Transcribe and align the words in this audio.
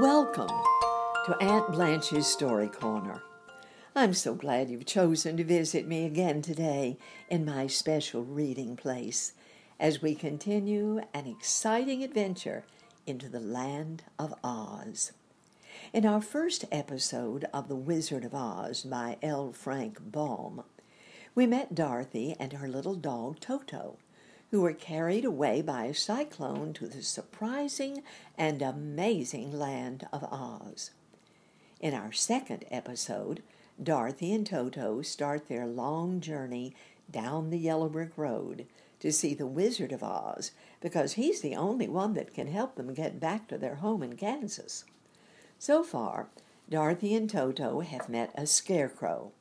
Welcome 0.00 0.50
to 1.24 1.38
Aunt 1.40 1.72
Blanche's 1.72 2.26
Story 2.26 2.68
Corner. 2.68 3.22
I'm 3.94 4.12
so 4.12 4.34
glad 4.34 4.68
you've 4.68 4.84
chosen 4.84 5.38
to 5.38 5.44
visit 5.44 5.88
me 5.88 6.04
again 6.04 6.42
today 6.42 6.98
in 7.30 7.46
my 7.46 7.66
special 7.66 8.22
reading 8.22 8.76
place 8.76 9.32
as 9.80 10.02
we 10.02 10.14
continue 10.14 11.00
an 11.14 11.26
exciting 11.26 12.04
adventure 12.04 12.66
into 13.06 13.30
the 13.30 13.40
land 13.40 14.02
of 14.18 14.34
Oz. 14.44 15.12
In 15.94 16.04
our 16.04 16.20
first 16.20 16.66
episode 16.70 17.46
of 17.54 17.68
The 17.68 17.74
Wizard 17.74 18.26
of 18.26 18.34
Oz 18.34 18.82
by 18.82 19.16
L. 19.22 19.50
Frank 19.50 20.12
Baum, 20.12 20.64
we 21.34 21.46
met 21.46 21.74
Dorothy 21.74 22.36
and 22.38 22.52
her 22.52 22.68
little 22.68 22.96
dog 22.96 23.40
Toto, 23.40 23.96
who 24.50 24.60
were 24.60 24.72
carried 24.72 25.24
away 25.24 25.60
by 25.60 25.84
a 25.84 25.94
cyclone 25.94 26.72
to 26.72 26.86
the 26.86 27.02
surprising 27.02 28.02
and 28.38 28.62
amazing 28.62 29.52
land 29.52 30.06
of 30.12 30.24
Oz. 30.24 30.90
In 31.80 31.94
our 31.94 32.12
second 32.12 32.64
episode, 32.70 33.42
Dorothy 33.82 34.32
and 34.32 34.46
Toto 34.46 35.02
start 35.02 35.48
their 35.48 35.66
long 35.66 36.20
journey 36.20 36.74
down 37.10 37.50
the 37.50 37.58
yellow 37.58 37.88
brick 37.88 38.16
road 38.16 38.66
to 39.00 39.12
see 39.12 39.34
the 39.34 39.46
Wizard 39.46 39.92
of 39.92 40.02
Oz 40.02 40.52
because 40.80 41.14
he's 41.14 41.40
the 41.40 41.54
only 41.54 41.88
one 41.88 42.14
that 42.14 42.32
can 42.32 42.46
help 42.46 42.76
them 42.76 42.94
get 42.94 43.20
back 43.20 43.46
to 43.48 43.58
their 43.58 43.76
home 43.76 44.02
in 44.02 44.16
Kansas. 44.16 44.84
So 45.58 45.82
far, 45.82 46.28
Dorothy 46.68 47.14
and 47.14 47.28
Toto 47.28 47.80
have 47.80 48.08
met 48.08 48.32
a 48.34 48.46
scarecrow 48.46 49.32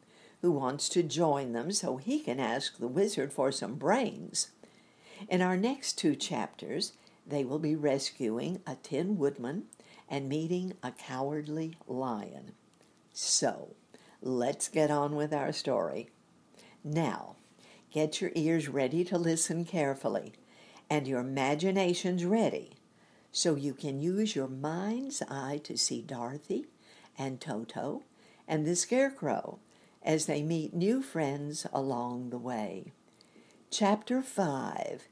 who 0.42 0.52
wants 0.52 0.90
to 0.90 1.02
join 1.02 1.54
them 1.54 1.72
so 1.72 1.98
he 1.98 2.20
can 2.20 2.40
ask 2.40 2.78
the 2.78 2.88
wizard 2.88 3.34
for 3.34 3.52
some 3.52 3.76
brains. 3.76 4.50
In 5.30 5.42
our 5.42 5.58
next 5.58 5.98
two 5.98 6.16
chapters, 6.16 6.94
they 7.26 7.44
will 7.44 7.60
be 7.60 7.76
rescuing 7.76 8.62
a 8.68 8.76
tin 8.76 9.18
woodman 9.18 9.64
and 10.08 10.30
meeting 10.30 10.74
a 10.84 10.92
cowardly 10.92 11.78
lion. 11.88 12.52
So, 13.14 13.76
let's 14.22 14.68
get 14.68 14.92
on 14.92 15.16
with 15.16 15.34
our 15.34 15.52
story. 15.52 16.10
Now, 16.84 17.38
get 17.92 18.22
your 18.22 18.32
ears 18.36 18.68
ready 18.68 19.04
to 19.06 19.18
listen 19.18 19.66
carefully 19.66 20.34
and 20.90 21.08
your 21.08 21.22
imaginations 21.22 22.26
ready 22.26 22.74
so 23.32 23.56
you 23.56 23.74
can 23.74 24.00
use 24.00 24.36
your 24.36 24.48
mind's 24.48 25.22
eye 25.30 25.60
to 25.64 25.78
see 25.78 26.02
Dorothy 26.02 26.68
and 27.18 27.42
Toto 27.42 28.04
and 28.48 28.66
the 28.66 28.76
Scarecrow 28.76 29.60
as 30.04 30.26
they 30.26 30.44
meet 30.44 30.74
new 30.74 31.02
friends 31.02 31.66
along 31.74 32.30
the 32.30 32.38
way. 32.38 32.92
Chapter 33.72 34.22
5 34.22 35.08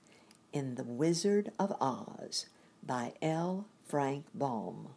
in 0.53 0.75
The 0.75 0.83
Wizard 0.83 1.51
of 1.57 1.75
Oz 1.81 2.45
by 2.85 3.13
L. 3.21 3.65
Frank 3.85 4.25
Baum 4.35 4.89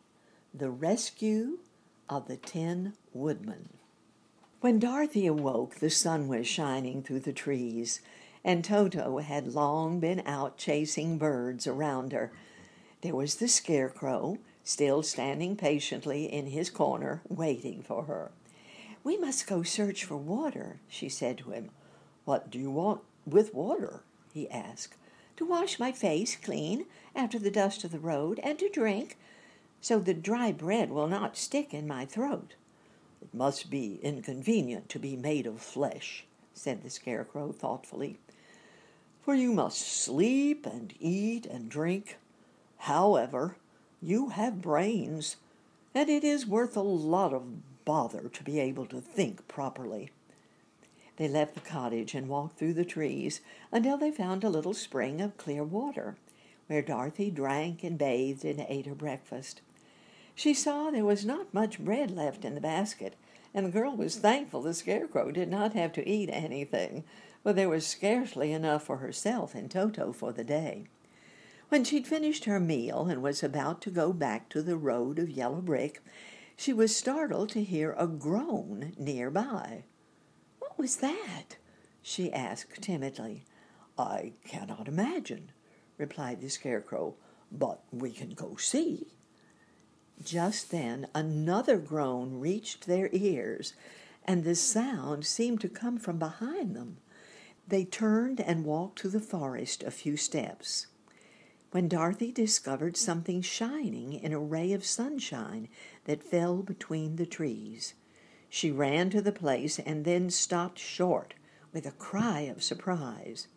The 0.54 0.70
Rescue 0.70 1.58
of 2.08 2.28
the 2.28 2.36
Tin 2.36 2.92
Woodman. 3.14 3.70
When 4.60 4.78
Dorothy 4.78 5.26
awoke, 5.26 5.76
the 5.76 5.90
sun 5.90 6.28
was 6.28 6.46
shining 6.46 7.02
through 7.02 7.20
the 7.20 7.32
trees, 7.32 8.00
and 8.44 8.62
Toto 8.62 9.18
had 9.18 9.54
long 9.54 9.98
been 9.98 10.22
out 10.26 10.58
chasing 10.58 11.16
birds 11.18 11.66
around 11.66 12.12
her. 12.12 12.32
There 13.00 13.14
was 13.14 13.36
the 13.36 13.48
Scarecrow, 13.48 14.38
still 14.62 15.02
standing 15.02 15.56
patiently 15.56 16.24
in 16.30 16.48
his 16.48 16.68
corner, 16.68 17.22
waiting 17.28 17.82
for 17.82 18.04
her. 18.04 18.30
We 19.02 19.16
must 19.16 19.46
go 19.46 19.62
search 19.62 20.04
for 20.04 20.16
water, 20.16 20.80
she 20.88 21.08
said 21.08 21.38
to 21.38 21.50
him. 21.50 21.70
What 22.24 22.50
do 22.50 22.58
you 22.58 22.70
want 22.70 23.00
with 23.24 23.54
water? 23.54 24.02
he 24.34 24.50
asked. 24.50 24.96
To 25.36 25.44
wash 25.44 25.78
my 25.78 25.92
face 25.92 26.36
clean 26.36 26.86
after 27.14 27.38
the 27.38 27.50
dust 27.50 27.84
of 27.84 27.92
the 27.92 27.98
road, 27.98 28.40
and 28.42 28.58
to 28.58 28.68
drink, 28.68 29.16
so 29.80 29.98
the 29.98 30.14
dry 30.14 30.50
bread 30.52 30.90
will 30.90 31.08
not 31.08 31.36
stick 31.36 31.74
in 31.74 31.86
my 31.86 32.06
throat. 32.06 32.54
It 33.20 33.34
must 33.34 33.70
be 33.70 33.98
inconvenient 34.02 34.88
to 34.90 34.98
be 34.98 35.16
made 35.16 35.46
of 35.46 35.60
flesh, 35.60 36.24
said 36.54 36.82
the 36.82 36.90
Scarecrow 36.90 37.52
thoughtfully, 37.52 38.18
for 39.22 39.34
you 39.34 39.52
must 39.52 39.80
sleep 39.80 40.64
and 40.64 40.94
eat 41.00 41.46
and 41.46 41.68
drink. 41.68 42.16
However, 42.78 43.56
you 44.00 44.30
have 44.30 44.62
brains, 44.62 45.36
and 45.94 46.08
it 46.08 46.24
is 46.24 46.46
worth 46.46 46.76
a 46.76 46.80
lot 46.80 47.32
of 47.32 47.84
bother 47.84 48.28
to 48.28 48.42
be 48.42 48.58
able 48.58 48.86
to 48.86 49.00
think 49.00 49.46
properly. 49.48 50.10
They 51.16 51.28
left 51.28 51.54
the 51.54 51.60
cottage 51.60 52.14
and 52.14 52.28
walked 52.28 52.58
through 52.58 52.74
the 52.74 52.84
trees 52.84 53.40
until 53.72 53.96
they 53.96 54.10
found 54.10 54.44
a 54.44 54.50
little 54.50 54.74
spring 54.74 55.20
of 55.20 55.36
clear 55.36 55.64
water, 55.64 56.16
where 56.66 56.82
Dorothy 56.82 57.30
drank 57.30 57.82
and 57.82 57.96
bathed 57.96 58.44
and 58.44 58.64
ate 58.68 58.86
her 58.86 58.94
breakfast. 58.94 59.62
She 60.34 60.52
saw 60.52 60.90
there 60.90 61.04
was 61.04 61.24
not 61.24 61.54
much 61.54 61.82
bread 61.82 62.10
left 62.10 62.44
in 62.44 62.54
the 62.54 62.60
basket, 62.60 63.14
and 63.54 63.64
the 63.64 63.70
girl 63.70 63.96
was 63.96 64.16
thankful 64.16 64.60
the 64.60 64.74
Scarecrow 64.74 65.30
did 65.30 65.48
not 65.48 65.72
have 65.72 65.92
to 65.94 66.06
eat 66.06 66.28
anything, 66.30 67.04
for 67.42 67.54
there 67.54 67.70
was 67.70 67.86
scarcely 67.86 68.52
enough 68.52 68.84
for 68.84 68.98
herself 68.98 69.54
and 69.54 69.70
Toto 69.70 70.12
for 70.12 70.32
the 70.32 70.44
day. 70.44 70.84
When 71.70 71.82
she'd 71.82 72.06
finished 72.06 72.44
her 72.44 72.60
meal 72.60 73.06
and 73.06 73.22
was 73.22 73.42
about 73.42 73.80
to 73.82 73.90
go 73.90 74.12
back 74.12 74.50
to 74.50 74.60
the 74.60 74.76
road 74.76 75.18
of 75.18 75.30
yellow 75.30 75.62
brick, 75.62 76.02
she 76.56 76.72
was 76.74 76.94
startled 76.94 77.48
to 77.50 77.64
hear 77.64 77.94
a 77.96 78.06
groan 78.06 78.92
near 78.98 79.30
by. 79.30 79.84
Was 80.76 80.96
that? 80.96 81.56
she 82.02 82.32
asked 82.32 82.82
timidly. 82.82 83.44
I 83.98 84.34
cannot 84.46 84.88
imagine, 84.88 85.50
replied 85.96 86.40
the 86.40 86.48
Scarecrow, 86.48 87.14
but 87.50 87.82
we 87.90 88.10
can 88.10 88.30
go 88.30 88.56
see. 88.56 89.14
Just 90.22 90.70
then 90.70 91.08
another 91.14 91.78
groan 91.78 92.40
reached 92.40 92.86
their 92.86 93.08
ears, 93.12 93.74
and 94.24 94.44
the 94.44 94.54
sound 94.54 95.24
seemed 95.24 95.60
to 95.62 95.68
come 95.68 95.98
from 95.98 96.18
behind 96.18 96.76
them. 96.76 96.98
They 97.66 97.84
turned 97.84 98.40
and 98.40 98.64
walked 98.64 98.98
to 99.00 99.08
the 99.08 99.20
forest 99.20 99.82
a 99.82 99.90
few 99.90 100.16
steps. 100.16 100.86
When 101.72 101.88
Dorothy 101.88 102.32
discovered 102.32 102.96
something 102.96 103.42
shining 103.42 104.12
in 104.12 104.32
a 104.32 104.38
ray 104.38 104.72
of 104.72 104.84
sunshine 104.84 105.68
that 106.04 106.22
fell 106.22 106.62
between 106.62 107.16
the 107.16 107.26
trees. 107.26 107.94
She 108.48 108.70
ran 108.70 109.10
to 109.10 109.20
the 109.20 109.32
place 109.32 109.78
and 109.78 110.04
then 110.04 110.30
stopped 110.30 110.78
short 110.78 111.34
with 111.72 111.86
a 111.86 111.92
cry 111.92 112.40
of 112.40 112.62
surprise. 112.62 113.48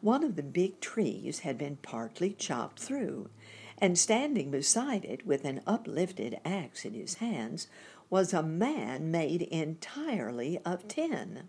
One 0.00 0.24
of 0.24 0.36
the 0.36 0.42
big 0.42 0.80
trees 0.80 1.40
had 1.40 1.56
been 1.56 1.76
partly 1.76 2.32
chopped 2.32 2.80
through, 2.80 3.30
and 3.78 3.98
standing 3.98 4.50
beside 4.50 5.04
it 5.04 5.26
with 5.26 5.44
an 5.44 5.60
uplifted 5.66 6.40
axe 6.44 6.84
in 6.84 6.94
his 6.94 7.14
hands 7.14 7.68
was 8.10 8.32
a 8.32 8.42
man 8.42 9.10
made 9.10 9.42
entirely 9.42 10.58
of 10.64 10.86
tin. 10.88 11.48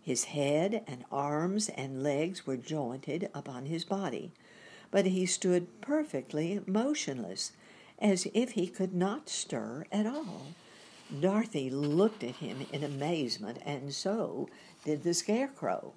His 0.00 0.24
head 0.24 0.82
and 0.86 1.04
arms 1.12 1.68
and 1.70 2.02
legs 2.02 2.46
were 2.46 2.56
jointed 2.56 3.28
upon 3.34 3.66
his 3.66 3.84
body, 3.84 4.32
but 4.90 5.06
he 5.06 5.26
stood 5.26 5.80
perfectly 5.80 6.60
motionless, 6.66 7.52
as 7.98 8.26
if 8.32 8.52
he 8.52 8.66
could 8.66 8.94
not 8.94 9.28
stir 9.28 9.84
at 9.92 10.06
all. 10.06 10.54
Dorothy 11.18 11.70
looked 11.70 12.22
at 12.22 12.36
him 12.36 12.66
in 12.72 12.84
amazement, 12.84 13.58
and 13.64 13.92
so 13.92 14.48
did 14.84 15.02
the 15.02 15.12
Scarecrow, 15.12 15.92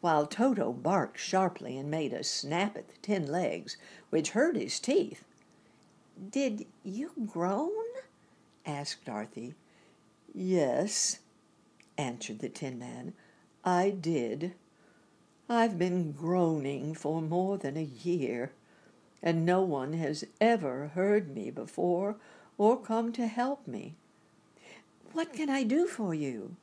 while 0.00 0.26
Toto 0.26 0.72
barked 0.72 1.18
sharply 1.18 1.76
and 1.76 1.90
made 1.90 2.14
a 2.14 2.24
snap 2.24 2.76
at 2.76 2.88
the 2.88 2.96
tin 3.02 3.30
legs, 3.30 3.76
which 4.10 4.30
hurt 4.30 4.56
his 4.56 4.80
teeth. 4.80 5.24
Did 6.30 6.66
you 6.82 7.10
groan? 7.26 7.72
asked 8.64 9.04
Dorothy. 9.04 9.54
Yes, 10.32 11.18
answered 11.98 12.38
the 12.38 12.48
Tin 12.48 12.78
Man. 12.78 13.12
I 13.64 13.90
did. 13.90 14.54
I've 15.48 15.78
been 15.78 16.12
groaning 16.12 16.94
for 16.94 17.20
more 17.20 17.58
than 17.58 17.76
a 17.76 17.82
year, 17.82 18.52
and 19.22 19.44
no 19.44 19.62
one 19.62 19.92
has 19.92 20.24
ever 20.40 20.88
heard 20.88 21.34
me 21.34 21.50
before 21.50 22.16
or 22.56 22.80
come 22.80 23.12
to 23.12 23.26
help 23.26 23.66
me. 23.66 23.96
What 25.14 25.32
can 25.32 25.48
I 25.48 25.62
do 25.62 25.86
for 25.86 26.12
you? 26.12 26.56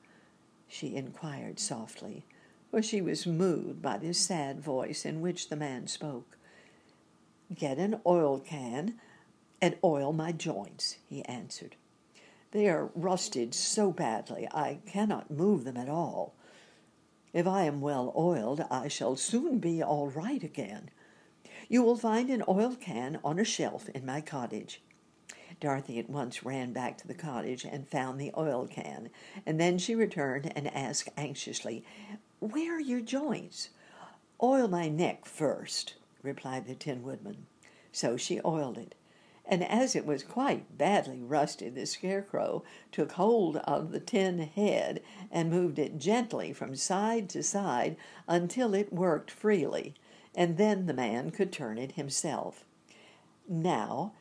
she 0.68 0.98
inquired 0.98 1.58
softly, 1.58 2.26
for 2.70 2.82
she 2.82 3.02
was 3.02 3.26
moved 3.26 3.82
by 3.82 3.98
the 3.98 4.14
sad 4.14 4.60
voice 4.60 5.06
in 5.06 5.22
which 5.22 5.48
the 5.48 5.56
man 5.56 5.88
spoke. 5.88 6.38
Get 7.56 7.78
an 7.78 8.02
oil 8.06 8.40
can 8.40 8.96
and 9.62 9.78
oil 9.86 10.12
my 10.12 10.34
joints, 10.34 10.98
he 11.08 11.24
answered. 11.24 11.78
They 12.52 12.68
are 12.68 12.92
rusted 12.94 13.54
so 13.54 13.94
badly 13.94 14.50
I 14.52 14.80
cannot 14.86 15.32
move 15.32 15.64
them 15.64 15.78
at 15.78 15.88
all. 15.88 16.34
If 17.32 17.48
I 17.48 17.64
am 17.64 17.80
well 17.80 18.12
oiled, 18.18 18.66
I 18.70 18.90
shall 18.90 19.16
soon 19.16 19.60
be 19.60 19.82
all 19.82 20.10
right 20.10 20.44
again. 20.44 20.90
You 21.70 21.84
will 21.84 21.96
find 21.96 22.30
an 22.30 22.44
oil 22.50 22.76
can 22.76 23.18
on 23.24 23.40
a 23.40 23.46
shelf 23.46 23.88
in 23.96 24.06
my 24.06 24.20
cottage. 24.20 24.82
Dorothy 25.62 26.00
at 26.00 26.10
once 26.10 26.44
ran 26.44 26.74
back 26.74 26.98
to 26.98 27.08
the 27.08 27.14
cottage 27.14 27.64
and 27.64 27.88
found 27.88 28.20
the 28.20 28.34
oil 28.36 28.68
can, 28.68 29.12
and 29.46 29.60
then 29.60 29.78
she 29.78 29.94
returned 29.94 30.52
and 30.56 30.68
asked 30.76 31.10
anxiously, 31.16 31.86
Where 32.40 32.78
are 32.78 32.80
your 32.82 33.00
joints? 33.00 33.70
Oil 34.42 34.68
my 34.68 34.90
neck 34.90 35.26
first, 35.26 35.94
replied 36.24 36.66
the 36.66 36.74
Tin 36.74 37.04
Woodman. 37.04 37.46
So 37.92 38.18
she 38.18 38.42
oiled 38.44 38.80
it, 38.80 38.96
and 39.46 39.64
as 39.64 39.96
it 39.96 40.04
was 40.04 40.24
quite 40.24 40.80
badly 40.80 41.22
rusted, 41.22 41.76
the 41.76 41.86
scarecrow 41.86 42.64
took 42.92 43.12
hold 43.12 43.58
of 43.58 43.92
the 43.92 44.00
tin 44.00 44.40
head 44.40 45.04
and 45.30 45.52
moved 45.52 45.78
it 45.78 46.00
gently 46.00 46.54
from 46.54 46.76
side 46.76 47.30
to 47.30 47.44
side 47.44 47.98
until 48.28 48.74
it 48.74 48.92
worked 48.92 49.30
freely, 49.30 49.94
and 50.34 50.58
then 50.58 50.88
the 50.88 50.94
man 50.94 51.30
could 51.30 51.52
turn 51.52 51.78
it 51.78 51.92
himself. 51.92 52.66
Now, 53.48 54.14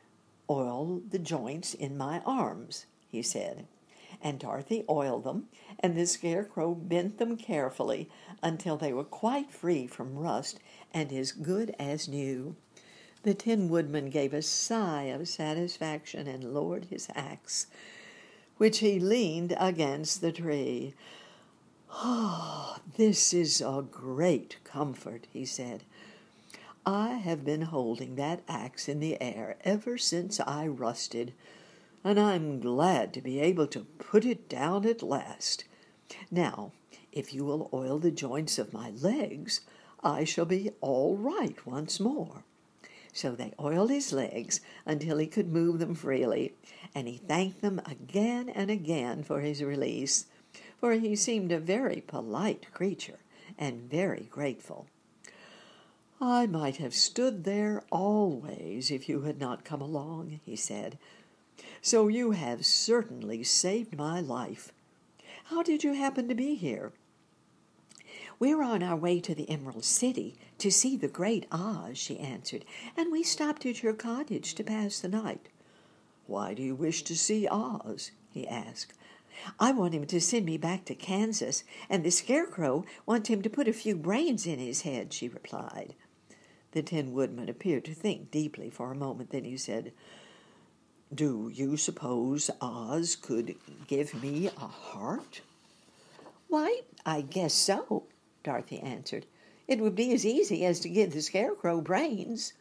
oil 0.51 1.01
the 1.09 1.19
joints 1.19 1.73
in 1.73 1.97
my 1.97 2.21
arms, 2.27 2.87
he 3.09 3.23
said. 3.23 3.67
And 4.21 4.39
Dorothy 4.39 4.85
oiled 4.91 5.25
them, 5.25 5.49
and 5.79 5.97
the 5.97 6.07
scarecrow 6.07 6.75
bent 6.75 7.19
them 7.19 7.37
carefully 7.37 8.11
until 8.43 8.77
they 8.77 8.93
were 8.93 9.05
quite 9.05 9.51
free 9.51 9.87
from 9.87 10.19
rust 10.19 10.59
and 10.93 11.13
as 11.13 11.33
good 11.33 11.75
as 11.79 12.09
new. 12.09 12.57
The 13.23 13.35
Tin 13.35 13.69
Woodman 13.69 14.11
gave 14.11 14.35
a 14.35 14.43
sigh 14.43 15.05
of 15.05 15.29
satisfaction 15.29 16.27
and 16.27 16.53
lowered 16.53 16.87
his 16.87 17.09
axe, 17.15 17.67
which 18.57 18.79
he 18.79 18.99
leaned 18.99 19.55
against 19.59 20.21
the 20.21 20.33
tree. 20.33 20.95
Oh, 21.93 22.79
this 22.97 23.33
is 23.33 23.61
a 23.61 23.85
great 23.91 24.57
comfort, 24.65 25.27
he 25.33 25.45
said. 25.45 25.85
I 26.87 27.15
have 27.17 27.45
been 27.45 27.63
holding 27.63 28.17
that 28.17 28.43
axe 28.49 28.89
in 28.89 29.01
the 29.01 29.21
air 29.21 29.57
ever 29.65 29.99
since 29.99 30.41
I 30.41 30.67
rusted, 30.67 31.35
and 32.03 32.19
I'm 32.19 32.59
glad 32.59 33.13
to 33.13 33.21
be 33.21 33.39
able 33.39 33.67
to 33.67 33.85
put 33.99 34.25
it 34.25 34.49
down 34.49 34.87
at 34.87 35.03
last. 35.03 35.65
Now, 36.31 36.73
if 37.13 37.35
you 37.35 37.45
will 37.45 37.69
oil 37.73 37.99
the 37.99 38.11
joints 38.11 38.59
of 38.59 38.73
my 38.73 38.91
legs, 38.91 39.61
I 40.03 40.25
shall 40.25 40.47
be 40.47 40.71
all 40.81 41.19
right 41.19 41.67
once 41.67 42.01
more. 42.01 42.45
So 43.13 43.33
they 43.33 43.53
oiled 43.61 43.91
his 43.91 44.13
legs 44.13 44.61
until 44.87 45.19
he 45.19 45.27
could 45.27 45.53
move 45.53 45.81
them 45.81 45.95
freely, 45.95 46.55
and 46.95 47.07
he 47.07 47.19
thanked 47.19 47.61
them 47.61 47.83
again 47.85 48.49
and 48.49 48.71
again 48.71 49.23
for 49.23 49.41
his 49.41 49.63
release, 49.63 50.27
for 50.79 50.93
he 50.93 51.15
seemed 51.15 51.53
a 51.53 51.59
very 51.59 52.03
polite 52.07 52.73
creature 52.73 53.19
and 53.59 53.91
very 53.91 54.29
grateful. 54.31 54.87
I 56.23 56.47
might 56.47 56.77
have 56.77 56.95
stood 56.95 57.45
there 57.45 57.83
always 57.91 58.91
if 58.91 59.09
you 59.09 59.23
had 59.23 59.41
not 59.41 59.65
come 59.65 59.81
along, 59.81 60.41
he 60.45 60.55
said. 60.55 60.99
So 61.81 62.09
you 62.09 62.33
have 62.33 62.67
certainly 62.67 63.43
saved 63.43 63.97
my 63.97 64.21
life. 64.21 64.71
How 65.45 65.63
did 65.63 65.83
you 65.83 65.95
happen 65.95 66.29
to 66.29 66.35
be 66.35 66.57
here? 66.57 66.93
We're 68.39 68.63
on 68.63 68.83
our 68.83 68.97
way 68.97 69.19
to 69.21 69.35
the 69.35 69.49
Emerald 69.49 69.85
City 69.85 70.37
to 70.59 70.71
see 70.71 70.95
the 70.95 71.09
great 71.09 71.47
Oz, 71.51 71.97
she 71.97 72.19
answered, 72.19 72.67
and 72.99 73.11
we 73.11 73.23
stopped 73.23 73.65
at 73.65 73.83
your 73.83 73.95
cottage 73.95 74.55
to 74.57 74.65
pass 74.65 75.01
the 75.01 75.09
night. 75.09 75.49
Why 76.27 76.53
do 76.53 76.63
you 76.63 76.75
wish 76.75 77.03
to 77.05 77.17
see 77.17 77.49
Oz? 77.51 78.11
he 78.31 78.47
asked. 78.47 78.93
I 79.59 79.73
want 79.73 79.95
him 79.95 80.07
to 80.07 80.21
send 80.21 80.45
me 80.45 80.59
back 80.59 80.85
to 80.85 80.95
Kansas, 80.95 81.65
and 81.89 82.05
the 82.05 82.11
Scarecrow 82.11 82.85
wants 83.07 83.31
him 83.31 83.41
to 83.41 83.49
put 83.49 83.69
a 83.69 83.73
few 83.73 83.97
brains 83.97 84.47
in 84.47 84.59
his 84.59 84.83
head, 84.83 85.15
she 85.15 85.29
replied. 85.29 85.95
The 86.73 86.83
Tin 86.83 87.13
Woodman 87.13 87.49
appeared 87.49 87.85
to 87.87 87.95
think 87.95 88.31
deeply 88.31 88.71
for 88.71 88.93
a 88.93 88.97
moment. 88.97 89.31
Then 89.31 89.45
he 89.45 89.57
said, 89.57 89.93
Do 91.13 91.51
you 91.53 91.77
suppose 91.77 92.51
Oz 92.61 93.17
could 93.17 93.57
give 93.89 94.23
me 94.23 94.47
a 94.47 94.67
heart? 94.67 95.41
Why, 96.49 96.83
I 97.05 97.23
guess 97.23 97.55
so, 97.55 98.05
Dorothy 98.45 98.79
answered. 98.81 99.27
It 99.67 99.81
would 99.81 99.95
be 99.95 100.13
as 100.13 100.27
easy 100.27 100.65
as 100.65 100.81
to 100.81 100.89
give 100.89 101.13
the 101.13 101.23
Scarecrow 101.23 101.81
brains. 101.81 102.53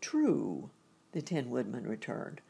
True, 0.00 0.70
the 1.12 1.22
Tin 1.22 1.50
Woodman 1.50 1.86
returned. 1.86 2.40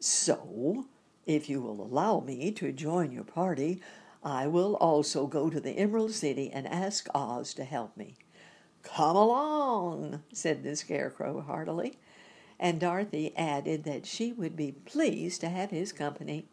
So, 0.00 0.86
if 1.26 1.48
you 1.48 1.62
will 1.62 1.80
allow 1.80 2.20
me 2.20 2.50
to 2.52 2.72
join 2.72 3.10
your 3.10 3.24
party, 3.24 3.80
I 4.22 4.46
will 4.46 4.76
also 4.76 5.26
go 5.26 5.50
to 5.50 5.60
the 5.60 5.72
Emerald 5.72 6.12
City 6.12 6.50
and 6.50 6.66
ask 6.66 7.08
Oz 7.14 7.54
to 7.54 7.64
help 7.64 7.96
me. 7.96 8.16
Come 8.84 9.16
along, 9.16 10.22
said 10.32 10.62
the 10.62 10.76
Scarecrow 10.76 11.40
heartily, 11.40 11.98
and 12.60 12.78
Dorothy 12.78 13.36
added 13.36 13.82
that 13.84 14.06
she 14.06 14.32
would 14.32 14.54
be 14.54 14.72
pleased 14.72 15.40
to 15.40 15.48
have 15.48 15.70
his 15.70 15.92
company. 15.92 16.46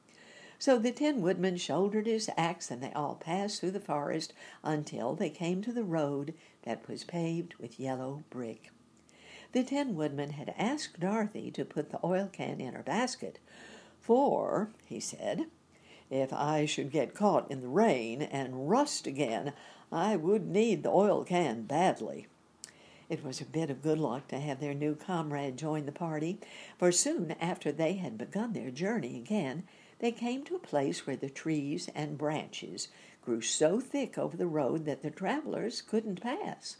So 0.57 0.79
the 0.79 0.91
Tin 0.91 1.21
Woodman 1.21 1.57
shouldered 1.57 2.07
his 2.07 2.29
axe, 2.37 2.71
and 2.71 2.81
they 2.81 2.91
all 2.93 3.15
passed 3.15 3.59
through 3.59 3.71
the 3.71 3.79
forest 3.79 4.33
until 4.63 5.13
they 5.13 5.29
came 5.29 5.61
to 5.61 5.73
the 5.73 5.83
road 5.83 6.33
that 6.63 6.87
was 6.87 7.03
paved 7.03 7.55
with 7.55 7.79
yellow 7.79 8.23
brick. 8.29 8.71
The 9.51 9.63
Tin 9.63 9.95
Woodman 9.95 10.31
had 10.31 10.53
asked 10.57 10.99
Dorothy 10.99 11.51
to 11.51 11.65
put 11.65 11.91
the 11.91 11.99
oil 12.03 12.29
can 12.31 12.61
in 12.61 12.73
her 12.73 12.83
basket, 12.83 13.39
for, 13.99 14.71
he 14.85 14.99
said, 14.99 15.47
if 16.11 16.33
I 16.33 16.65
should 16.65 16.91
get 16.91 17.15
caught 17.15 17.49
in 17.49 17.61
the 17.61 17.69
rain 17.69 18.21
and 18.21 18.69
rust 18.69 19.07
again, 19.07 19.53
I 19.91 20.17
would 20.17 20.45
need 20.45 20.83
the 20.83 20.89
oil 20.89 21.23
can 21.23 21.63
badly. 21.63 22.27
It 23.07 23.23
was 23.23 23.39
a 23.39 23.45
bit 23.45 23.69
of 23.69 23.81
good 23.81 23.97
luck 23.97 24.27
to 24.27 24.39
have 24.39 24.59
their 24.59 24.73
new 24.73 24.95
comrade 24.95 25.57
join 25.57 25.85
the 25.85 25.91
party, 25.91 26.39
for 26.77 26.91
soon 26.91 27.31
after 27.39 27.71
they 27.71 27.93
had 27.93 28.17
begun 28.17 28.53
their 28.53 28.71
journey 28.71 29.17
again, 29.17 29.63
they 29.99 30.11
came 30.11 30.43
to 30.45 30.55
a 30.55 30.59
place 30.59 31.07
where 31.07 31.15
the 31.15 31.29
trees 31.29 31.89
and 31.95 32.17
branches 32.17 32.89
grew 33.21 33.39
so 33.39 33.79
thick 33.79 34.17
over 34.17 34.35
the 34.35 34.47
road 34.47 34.85
that 34.85 35.03
the 35.03 35.11
travelers 35.11 35.81
couldn't 35.81 36.21
pass. 36.21 36.77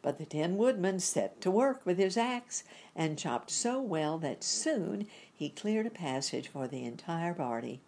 But 0.00 0.18
the 0.18 0.26
Tin 0.26 0.56
Woodman 0.56 1.00
set 1.00 1.40
to 1.42 1.50
work 1.50 1.84
with 1.84 1.98
his 1.98 2.16
axe 2.16 2.64
and 2.94 3.18
chopped 3.18 3.50
so 3.50 3.80
well 3.80 4.18
that 4.18 4.44
soon 4.44 5.06
he 5.32 5.48
cleared 5.48 5.86
a 5.86 5.90
passage 5.90 6.48
for 6.48 6.66
the 6.66 6.84
entire 6.84 7.34
party. 7.34 7.80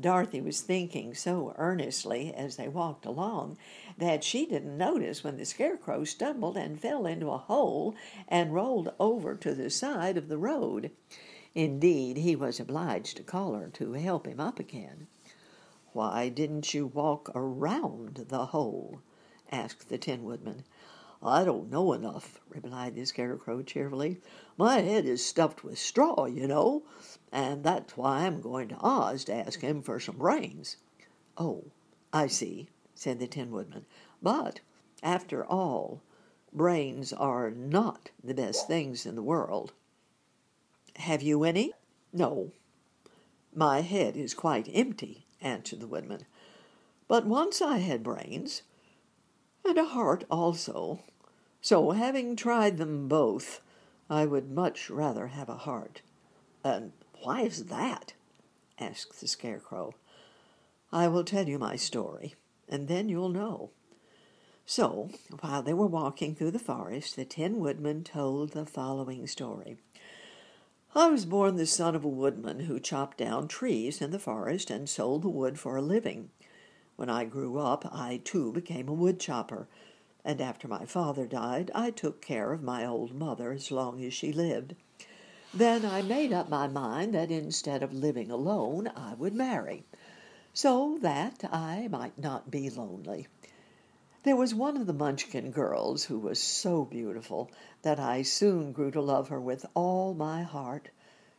Dorothy 0.00 0.40
was 0.40 0.60
thinking 0.60 1.12
so 1.14 1.54
earnestly 1.56 2.32
as 2.32 2.56
they 2.56 2.68
walked 2.68 3.04
along 3.04 3.58
that 3.96 4.22
she 4.22 4.46
didn't 4.46 4.78
notice 4.78 5.24
when 5.24 5.36
the 5.36 5.44
Scarecrow 5.44 6.04
stumbled 6.04 6.56
and 6.56 6.80
fell 6.80 7.04
into 7.04 7.30
a 7.30 7.38
hole 7.38 7.96
and 8.28 8.54
rolled 8.54 8.92
over 9.00 9.34
to 9.34 9.54
the 9.54 9.70
side 9.70 10.16
of 10.16 10.28
the 10.28 10.38
road. 10.38 10.92
Indeed, 11.54 12.18
he 12.18 12.36
was 12.36 12.60
obliged 12.60 13.16
to 13.16 13.24
call 13.24 13.54
her 13.54 13.68
to 13.70 13.92
help 13.94 14.26
him 14.26 14.38
up 14.38 14.60
again. 14.60 15.08
Why 15.92 16.28
didn't 16.28 16.74
you 16.74 16.86
walk 16.86 17.30
around 17.34 18.26
the 18.28 18.46
hole? 18.46 19.00
asked 19.50 19.88
the 19.88 19.98
Tin 19.98 20.22
Woodman. 20.22 20.62
I 21.22 21.44
don't 21.44 21.70
know 21.70 21.92
enough, 21.92 22.40
replied 22.48 22.94
the 22.94 23.04
Scarecrow 23.04 23.62
cheerfully. 23.62 24.20
My 24.56 24.80
head 24.80 25.04
is 25.04 25.24
stuffed 25.24 25.64
with 25.64 25.78
straw, 25.78 26.26
you 26.26 26.46
know, 26.46 26.84
and 27.32 27.64
that's 27.64 27.96
why 27.96 28.20
I'm 28.20 28.40
going 28.40 28.68
to 28.68 28.78
Oz 28.80 29.24
to 29.24 29.34
ask 29.34 29.60
him 29.60 29.82
for 29.82 29.98
some 29.98 30.16
brains. 30.16 30.76
Oh, 31.36 31.64
I 32.12 32.28
see, 32.28 32.68
said 32.94 33.18
the 33.18 33.26
Tin 33.26 33.50
Woodman. 33.50 33.84
But, 34.22 34.60
after 35.02 35.44
all, 35.44 36.02
brains 36.52 37.12
are 37.12 37.50
not 37.50 38.10
the 38.22 38.34
best 38.34 38.68
things 38.68 39.04
in 39.04 39.16
the 39.16 39.22
world. 39.22 39.72
Have 40.96 41.22
you 41.22 41.44
any? 41.44 41.72
No. 42.12 42.52
My 43.54 43.80
head 43.80 44.16
is 44.16 44.34
quite 44.34 44.70
empty, 44.72 45.26
answered 45.40 45.80
the 45.80 45.86
woodman. 45.88 46.26
But 47.08 47.26
once 47.26 47.60
I 47.60 47.78
had 47.78 48.02
brains, 48.02 48.62
and 49.64 49.78
a 49.78 49.84
heart 49.84 50.24
also. 50.30 51.00
So, 51.60 51.90
having 51.90 52.36
tried 52.36 52.78
them 52.78 53.08
both, 53.08 53.60
I 54.08 54.26
would 54.26 54.50
much 54.50 54.90
rather 54.90 55.28
have 55.28 55.48
a 55.48 55.56
heart. 55.56 56.02
And 56.64 56.92
why 57.22 57.42
is 57.42 57.66
that? 57.66 58.14
asked 58.78 59.20
the 59.20 59.28
Scarecrow. 59.28 59.94
I 60.92 61.08
will 61.08 61.24
tell 61.24 61.48
you 61.48 61.58
my 61.58 61.76
story, 61.76 62.34
and 62.68 62.88
then 62.88 63.08
you'll 63.08 63.28
know. 63.28 63.70
So, 64.64 65.10
while 65.40 65.62
they 65.62 65.74
were 65.74 65.86
walking 65.86 66.34
through 66.34 66.50
the 66.52 66.58
forest, 66.58 67.16
the 67.16 67.24
Tin 67.24 67.58
Woodman 67.58 68.04
told 68.04 68.50
the 68.50 68.66
following 68.66 69.26
story. 69.26 69.78
I 70.94 71.08
was 71.08 71.26
born 71.26 71.56
the 71.56 71.66
son 71.66 71.94
of 71.94 72.04
a 72.04 72.08
woodman 72.08 72.60
who 72.60 72.80
chopped 72.80 73.18
down 73.18 73.48
trees 73.48 74.00
in 74.00 74.10
the 74.10 74.18
forest 74.18 74.70
and 74.70 74.88
sold 74.88 75.22
the 75.22 75.28
wood 75.28 75.58
for 75.58 75.76
a 75.76 75.82
living. 75.82 76.30
When 76.98 77.08
I 77.08 77.26
grew 77.26 77.58
up, 77.58 77.88
I 77.94 78.20
too 78.24 78.50
became 78.50 78.88
a 78.88 78.92
wood 78.92 79.20
chopper, 79.20 79.68
and 80.24 80.40
after 80.40 80.66
my 80.66 80.84
father 80.84 81.28
died, 81.28 81.70
I 81.72 81.92
took 81.92 82.20
care 82.20 82.52
of 82.52 82.60
my 82.60 82.84
old 82.84 83.14
mother 83.14 83.52
as 83.52 83.70
long 83.70 84.02
as 84.02 84.12
she 84.12 84.32
lived. 84.32 84.74
Then 85.54 85.86
I 85.86 86.02
made 86.02 86.32
up 86.32 86.48
my 86.48 86.66
mind 86.66 87.14
that 87.14 87.30
instead 87.30 87.84
of 87.84 87.92
living 87.92 88.32
alone, 88.32 88.90
I 88.96 89.14
would 89.14 89.32
marry, 89.32 89.84
so 90.52 90.98
that 91.00 91.44
I 91.52 91.86
might 91.86 92.18
not 92.18 92.50
be 92.50 92.68
lonely. 92.68 93.28
There 94.24 94.34
was 94.34 94.52
one 94.52 94.76
of 94.76 94.88
the 94.88 94.92
Munchkin 94.92 95.52
girls 95.52 96.06
who 96.06 96.18
was 96.18 96.42
so 96.42 96.84
beautiful 96.84 97.48
that 97.82 98.00
I 98.00 98.22
soon 98.22 98.72
grew 98.72 98.90
to 98.90 99.00
love 99.00 99.28
her 99.28 99.40
with 99.40 99.64
all 99.74 100.14
my 100.14 100.42
heart. 100.42 100.88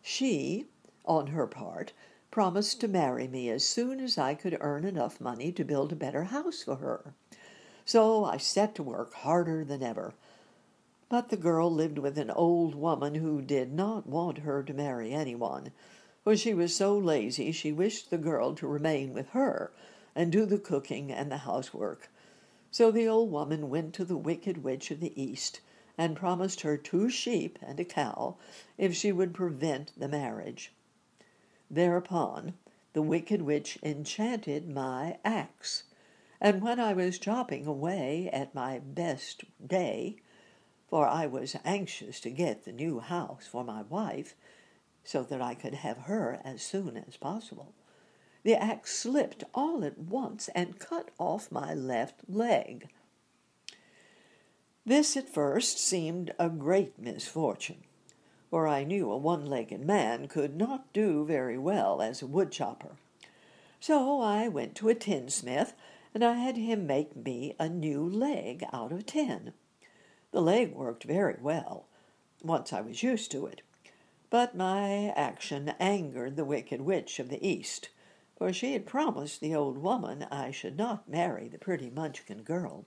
She, 0.01 0.67
on 1.03 1.27
her 1.27 1.47
part, 1.47 1.91
promised 2.31 2.79
to 2.81 2.87
marry 2.87 3.27
me 3.27 3.49
as 3.49 3.65
soon 3.65 3.99
as 3.99 4.17
I 4.17 4.35
could 4.35 4.57
earn 4.59 4.85
enough 4.85 5.19
money 5.19 5.51
to 5.51 5.63
build 5.63 5.91
a 5.91 5.95
better 5.95 6.25
house 6.25 6.63
for 6.63 6.75
her. 6.75 7.13
So 7.85 8.23
I 8.23 8.37
set 8.37 8.75
to 8.75 8.83
work 8.83 9.13
harder 9.13 9.65
than 9.65 9.81
ever. 9.81 10.13
But 11.09 11.29
the 11.29 11.37
girl 11.37 11.73
lived 11.73 11.97
with 11.97 12.19
an 12.19 12.29
old 12.29 12.75
woman 12.75 13.15
who 13.15 13.41
did 13.41 13.73
not 13.73 14.05
want 14.05 14.39
her 14.39 14.61
to 14.61 14.73
marry 14.73 15.11
anyone, 15.11 15.71
for 16.23 16.37
she 16.37 16.53
was 16.53 16.75
so 16.75 16.95
lazy 16.95 17.51
she 17.51 17.71
wished 17.71 18.11
the 18.11 18.17
girl 18.19 18.53
to 18.55 18.67
remain 18.67 19.11
with 19.13 19.29
her 19.29 19.71
and 20.15 20.31
do 20.31 20.45
the 20.45 20.59
cooking 20.59 21.11
and 21.11 21.31
the 21.31 21.37
housework. 21.37 22.11
So 22.69 22.91
the 22.91 23.07
old 23.07 23.31
woman 23.31 23.71
went 23.71 23.95
to 23.95 24.05
the 24.05 24.17
Wicked 24.17 24.63
Witch 24.63 24.91
of 24.91 24.99
the 24.99 25.19
East 25.19 25.61
and 25.97 26.15
promised 26.15 26.61
her 26.61 26.77
two 26.77 27.09
sheep 27.09 27.57
and 27.61 27.79
a 27.79 27.85
cow 27.85 28.37
if 28.77 28.95
she 28.95 29.11
would 29.11 29.33
prevent 29.33 29.91
the 29.97 30.07
marriage. 30.07 30.71
Thereupon 31.69 32.55
the 32.93 33.01
Wicked 33.01 33.43
Witch 33.43 33.77
enchanted 33.83 34.67
my 34.67 35.19
axe, 35.23 35.83
and 36.41 36.61
when 36.61 36.79
I 36.79 36.93
was 36.93 37.19
chopping 37.19 37.67
away 37.67 38.29
at 38.33 38.55
my 38.55 38.79
best 38.79 39.43
day, 39.65 40.17
for 40.87 41.07
I 41.07 41.27
was 41.27 41.55
anxious 41.63 42.19
to 42.21 42.31
get 42.31 42.65
the 42.65 42.71
new 42.71 42.99
house 42.99 43.45
for 43.45 43.63
my 43.63 43.83
wife, 43.83 44.35
so 45.03 45.21
that 45.23 45.41
I 45.41 45.53
could 45.53 45.75
have 45.75 45.97
her 45.99 46.41
as 46.43 46.61
soon 46.61 46.97
as 46.97 47.17
possible. 47.17 47.73
The 48.43 48.55
axe 48.55 48.97
slipped 48.97 49.43
all 49.53 49.83
at 49.83 49.97
once 49.97 50.49
and 50.55 50.79
cut 50.79 51.11
off 51.19 51.51
my 51.51 51.73
left 51.73 52.21
leg. 52.27 52.89
This 54.85 55.15
at 55.15 55.29
first 55.29 55.77
seemed 55.77 56.33
a 56.39 56.49
great 56.49 56.97
misfortune, 56.97 57.83
for 58.49 58.67
I 58.67 58.83
knew 58.83 59.11
a 59.11 59.17
one 59.17 59.45
legged 59.45 59.81
man 59.81 60.27
could 60.27 60.55
not 60.55 60.91
do 60.93 61.23
very 61.25 61.57
well 61.57 62.01
as 62.01 62.21
a 62.21 62.27
woodchopper. 62.27 62.97
So 63.79 64.21
I 64.21 64.47
went 64.47 64.75
to 64.75 64.89
a 64.89 64.95
tinsmith 64.95 65.73
and 66.13 66.23
I 66.23 66.33
had 66.33 66.57
him 66.57 66.87
make 66.87 67.15
me 67.15 67.55
a 67.59 67.69
new 67.69 68.03
leg 68.03 68.63
out 68.73 68.91
of 68.91 69.05
tin. 69.05 69.53
The 70.31 70.41
leg 70.41 70.73
worked 70.73 71.03
very 71.03 71.37
well, 71.41 71.85
once 72.43 72.73
I 72.73 72.81
was 72.81 73.03
used 73.03 73.31
to 73.31 73.45
it, 73.45 73.61
but 74.29 74.55
my 74.55 75.09
action 75.15 75.73
angered 75.79 76.35
the 76.35 76.45
wicked 76.45 76.81
witch 76.81 77.19
of 77.19 77.29
the 77.29 77.45
East, 77.47 77.89
for 78.37 78.53
she 78.53 78.73
had 78.73 78.85
promised 78.85 79.41
the 79.41 79.55
old 79.55 79.77
woman 79.77 80.23
I 80.31 80.51
should 80.51 80.77
not 80.77 81.09
marry 81.09 81.47
the 81.47 81.57
pretty 81.57 81.89
Munchkin 81.89 82.43
girl. 82.43 82.85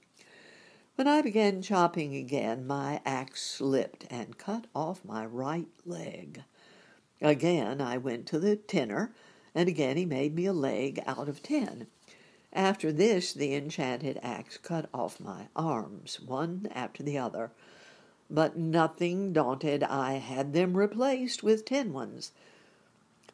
When 0.95 1.09
I 1.09 1.23
began 1.23 1.63
chopping 1.63 2.15
again, 2.15 2.67
my 2.67 3.01
axe 3.07 3.43
slipped 3.43 4.07
and 4.11 4.37
cut 4.37 4.67
off 4.75 5.07
my 5.07 5.25
right 5.25 5.69
leg. 5.87 6.43
Again 7.23 7.81
I 7.81 7.97
went 7.97 8.27
to 8.27 8.39
the 8.39 8.57
tinner, 8.57 9.15
and 9.55 9.71
again 9.71 9.97
he 9.97 10.05
made 10.05 10.35
me 10.35 10.45
a 10.45 10.53
leg 10.53 11.03
out 11.07 11.31
of 11.31 11.43
tin. 11.43 11.87
After 12.53 12.93
this, 12.93 13.33
the 13.33 13.55
enchanted 13.55 14.21
axe 14.23 14.59
cut 14.59 14.91
off 14.93 15.19
my 15.19 15.49
arms, 15.57 16.21
one 16.21 16.69
after 16.75 17.03
the 17.03 17.17
other. 17.17 17.53
But 18.29 18.59
nothing 18.59 19.33
daunted, 19.33 19.83
I 19.83 20.15
had 20.15 20.53
them 20.53 20.77
replaced 20.77 21.43
with 21.43 21.65
tin 21.65 21.95
ones. 21.95 22.33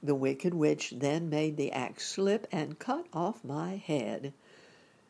The 0.00 0.14
wicked 0.14 0.54
witch 0.54 0.94
then 0.96 1.28
made 1.28 1.56
the 1.56 1.72
axe 1.72 2.06
slip 2.06 2.46
and 2.52 2.78
cut 2.78 3.08
off 3.12 3.42
my 3.42 3.74
head. 3.74 4.32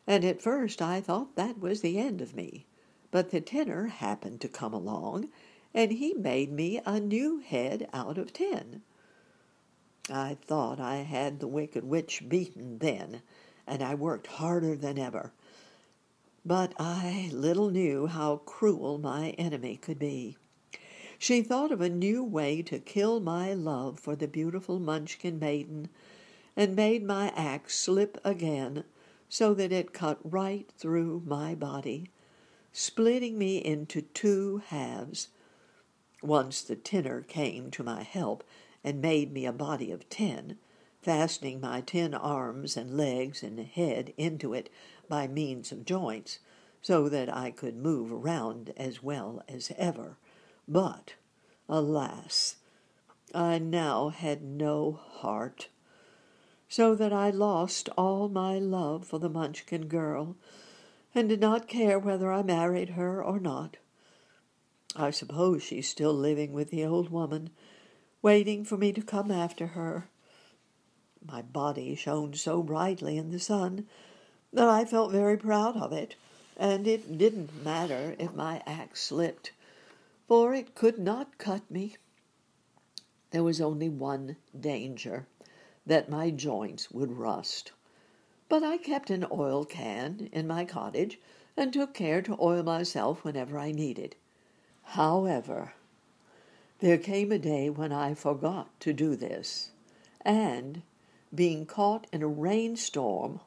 And 0.08 0.24
at 0.24 0.42
first 0.42 0.82
I 0.82 1.00
thought 1.00 1.36
that 1.36 1.60
was 1.60 1.82
the 1.82 1.98
end 1.98 2.20
of 2.20 2.34
me. 2.34 2.66
But 3.12 3.30
the 3.30 3.40
tinner 3.40 3.86
happened 3.86 4.40
to 4.40 4.48
come 4.48 4.74
along, 4.74 5.28
and 5.72 5.92
he 5.92 6.14
made 6.14 6.50
me 6.50 6.80
a 6.84 6.98
new 6.98 7.38
head 7.38 7.88
out 7.92 8.18
of 8.18 8.32
tin. 8.32 8.82
I 10.10 10.38
thought 10.40 10.80
I 10.80 10.96
had 10.96 11.38
the 11.38 11.46
wicked 11.46 11.84
witch 11.84 12.24
beaten 12.28 12.78
then 12.78 13.22
and 13.68 13.82
I 13.82 13.94
worked 13.94 14.26
harder 14.26 14.74
than 14.74 14.98
ever. 14.98 15.32
But 16.44 16.72
I 16.78 17.28
little 17.32 17.68
knew 17.68 18.06
how 18.06 18.38
cruel 18.38 18.96
my 18.96 19.30
enemy 19.32 19.76
could 19.76 19.98
be. 19.98 20.38
She 21.18 21.42
thought 21.42 21.70
of 21.70 21.82
a 21.82 21.90
new 21.90 22.24
way 22.24 22.62
to 22.62 22.78
kill 22.78 23.20
my 23.20 23.52
love 23.52 24.00
for 24.00 24.16
the 24.16 24.26
beautiful 24.26 24.78
Munchkin 24.78 25.38
maiden, 25.38 25.90
and 26.56 26.74
made 26.74 27.04
my 27.04 27.28
axe 27.36 27.78
slip 27.78 28.18
again 28.24 28.84
so 29.28 29.54
that 29.54 29.72
it 29.72 29.92
cut 29.92 30.18
right 30.22 30.70
through 30.78 31.22
my 31.26 31.54
body, 31.54 32.10
splitting 32.72 33.38
me 33.38 33.58
into 33.58 34.02
two 34.02 34.62
halves. 34.68 35.28
Once 36.22 36.62
the 36.62 36.76
tinner 36.76 37.22
came 37.22 37.70
to 37.70 37.82
my 37.82 38.02
help 38.02 38.42
and 38.82 39.00
made 39.00 39.32
me 39.32 39.44
a 39.46 39.52
body 39.52 39.92
of 39.92 40.08
tin, 40.08 40.56
fastening 41.00 41.60
my 41.60 41.80
tin 41.80 42.14
arms 42.14 42.76
and 42.76 42.96
legs 42.96 43.42
and 43.42 43.58
head 43.60 44.12
into 44.16 44.52
it 44.52 44.70
by 45.08 45.26
means 45.26 45.72
of 45.72 45.84
joints, 45.84 46.38
so 46.80 47.08
that 47.08 47.34
I 47.34 47.50
could 47.50 47.76
move 47.76 48.12
around 48.12 48.72
as 48.76 49.02
well 49.02 49.42
as 49.48 49.72
ever. 49.76 50.16
But, 50.66 51.14
alas, 51.68 52.56
I 53.34 53.58
now 53.58 54.08
had 54.08 54.42
no 54.42 54.92
heart, 54.92 55.68
so 56.68 56.94
that 56.94 57.12
I 57.12 57.30
lost 57.30 57.88
all 57.96 58.28
my 58.28 58.58
love 58.58 59.06
for 59.06 59.18
the 59.18 59.30
Munchkin 59.30 59.86
girl, 59.88 60.36
and 61.14 61.28
did 61.28 61.40
not 61.40 61.66
care 61.66 61.98
whether 61.98 62.30
I 62.30 62.42
married 62.42 62.90
her 62.90 63.24
or 63.24 63.40
not. 63.40 63.78
I 64.94 65.10
suppose 65.10 65.62
she's 65.62 65.88
still 65.88 66.12
living 66.12 66.52
with 66.52 66.70
the 66.70 66.84
old 66.84 67.10
woman, 67.10 67.50
waiting 68.20 68.64
for 68.64 68.76
me 68.76 68.92
to 68.92 69.02
come 69.02 69.30
after 69.30 69.68
her. 69.68 70.08
My 71.26 71.40
body 71.40 71.94
shone 71.94 72.34
so 72.34 72.62
brightly 72.62 73.16
in 73.16 73.30
the 73.30 73.40
sun 73.40 73.86
that 74.52 74.68
I 74.68 74.84
felt 74.84 75.10
very 75.10 75.36
proud 75.36 75.76
of 75.76 75.92
it, 75.92 76.16
and 76.56 76.86
it 76.86 77.16
didn't 77.16 77.64
matter 77.64 78.14
if 78.18 78.34
my 78.34 78.62
axe 78.66 79.02
slipped, 79.02 79.52
for 80.26 80.54
it 80.54 80.74
could 80.74 80.98
not 80.98 81.38
cut 81.38 81.70
me. 81.70 81.96
There 83.30 83.44
was 83.44 83.60
only 83.60 83.88
one 83.88 84.36
danger 84.58 85.26
that 85.88 86.10
my 86.10 86.30
joints 86.30 86.90
would 86.90 87.12
rust. 87.12 87.72
But 88.48 88.62
I 88.62 88.76
kept 88.76 89.10
an 89.10 89.26
oil 89.32 89.64
can 89.64 90.28
in 90.32 90.46
my 90.46 90.64
cottage 90.64 91.18
and 91.56 91.72
took 91.72 91.94
care 91.94 92.22
to 92.22 92.36
oil 92.40 92.62
myself 92.62 93.24
whenever 93.24 93.58
I 93.58 93.72
needed. 93.72 94.14
However, 94.82 95.72
there 96.80 96.98
came 96.98 97.32
a 97.32 97.38
day 97.38 97.70
when 97.70 97.90
I 97.90 98.14
forgot 98.14 98.78
to 98.80 98.92
do 98.92 99.16
this, 99.16 99.70
and 100.20 100.82
being 101.34 101.66
caught 101.66 102.06
in 102.12 102.22
a 102.22 102.28
rainstorm, 102.28 103.40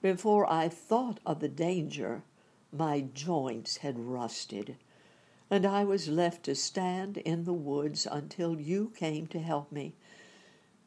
before 0.00 0.50
I 0.50 0.68
thought 0.68 1.20
of 1.26 1.40
the 1.40 1.48
danger, 1.48 2.22
my 2.72 3.00
joints 3.00 3.78
had 3.78 3.98
rusted, 3.98 4.76
and 5.50 5.66
I 5.66 5.84
was 5.84 6.08
left 6.08 6.44
to 6.44 6.54
stand 6.54 7.18
in 7.18 7.44
the 7.44 7.52
woods 7.52 8.06
until 8.10 8.60
you 8.60 8.92
came 8.96 9.26
to 9.28 9.40
help 9.40 9.70
me. 9.70 9.94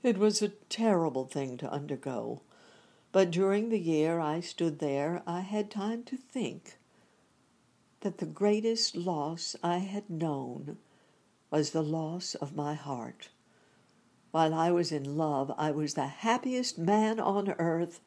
It 0.05 0.19
was 0.19 0.43
a 0.43 0.49
terrible 0.69 1.25
thing 1.25 1.57
to 1.57 1.71
undergo, 1.71 2.43
but 3.11 3.31
during 3.31 3.69
the 3.69 3.79
year 3.79 4.19
I 4.19 4.39
stood 4.39 4.77
there, 4.77 5.23
I 5.25 5.39
had 5.39 5.71
time 5.71 6.03
to 6.03 6.15
think 6.15 6.77
that 8.01 8.19
the 8.19 8.27
greatest 8.27 8.95
loss 8.95 9.55
I 9.63 9.79
had 9.79 10.07
known 10.07 10.77
was 11.49 11.71
the 11.71 11.81
loss 11.81 12.35
of 12.35 12.55
my 12.55 12.75
heart. 12.75 13.29
While 14.29 14.53
I 14.53 14.69
was 14.69 14.91
in 14.91 15.17
love, 15.17 15.51
I 15.57 15.71
was 15.71 15.95
the 15.95 16.05
happiest 16.05 16.77
man 16.77 17.19
on 17.19 17.55
earth. 17.57 17.99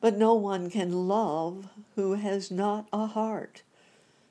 But 0.00 0.18
no 0.18 0.34
one 0.34 0.70
can 0.70 1.06
love 1.06 1.68
who 1.94 2.14
has 2.14 2.50
not 2.50 2.88
a 2.92 3.06
heart. 3.06 3.62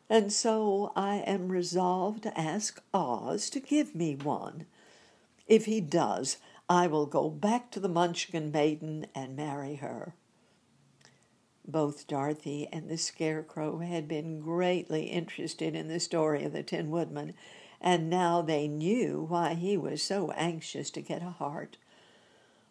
And 0.10 0.30
so 0.34 0.92
I 0.98 1.20
am 1.20 1.54
resolved 1.54 2.24
to 2.24 2.38
ask 2.38 2.84
Oz 2.94 3.50
to 3.52 3.62
give 3.62 3.96
me 3.96 4.16
one. 4.16 4.66
If 5.48 5.66
he 5.66 5.80
does, 5.80 6.36
I 6.72 6.88
will 6.88 7.06
go 7.06 7.30
back 7.30 7.70
to 7.72 7.82
the 7.82 7.90
Munchkin 7.90 8.50
maiden 8.50 9.06
and 9.14 9.36
marry 9.36 9.76
her. 9.76 10.16
Both 11.68 12.08
Dorothy 12.08 12.70
and 12.72 12.88
the 12.88 12.98
Scarecrow 12.98 13.80
had 13.80 14.08
been 14.08 14.40
greatly 14.40 15.08
interested 15.08 15.76
in 15.76 15.90
the 15.90 16.00
story 16.00 16.46
of 16.46 16.54
the 16.54 16.64
Tin 16.64 16.90
Woodman 16.90 17.34
and 17.82 18.10
now 18.10 18.42
they 18.42 18.70
knew 18.70 19.26
why 19.28 19.56
he 19.56 19.76
was 19.76 20.02
so 20.02 20.32
anxious 20.32 20.90
to 20.92 21.02
get 21.02 21.22
a 21.22 21.32
heart. 21.32 21.76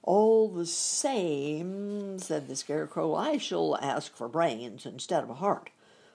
All 0.03 0.49
the 0.49 0.65
same, 0.65 2.19
said 2.19 2.49
the 2.49 2.57
Scarecrow, 2.57 3.15
I 3.15 3.37
shall 3.37 3.77
ask 3.83 4.17
for 4.17 4.29
brains 4.29 4.87
instead 4.87 5.23
of 5.23 5.29
a 5.29 5.35
heart, 5.35 5.69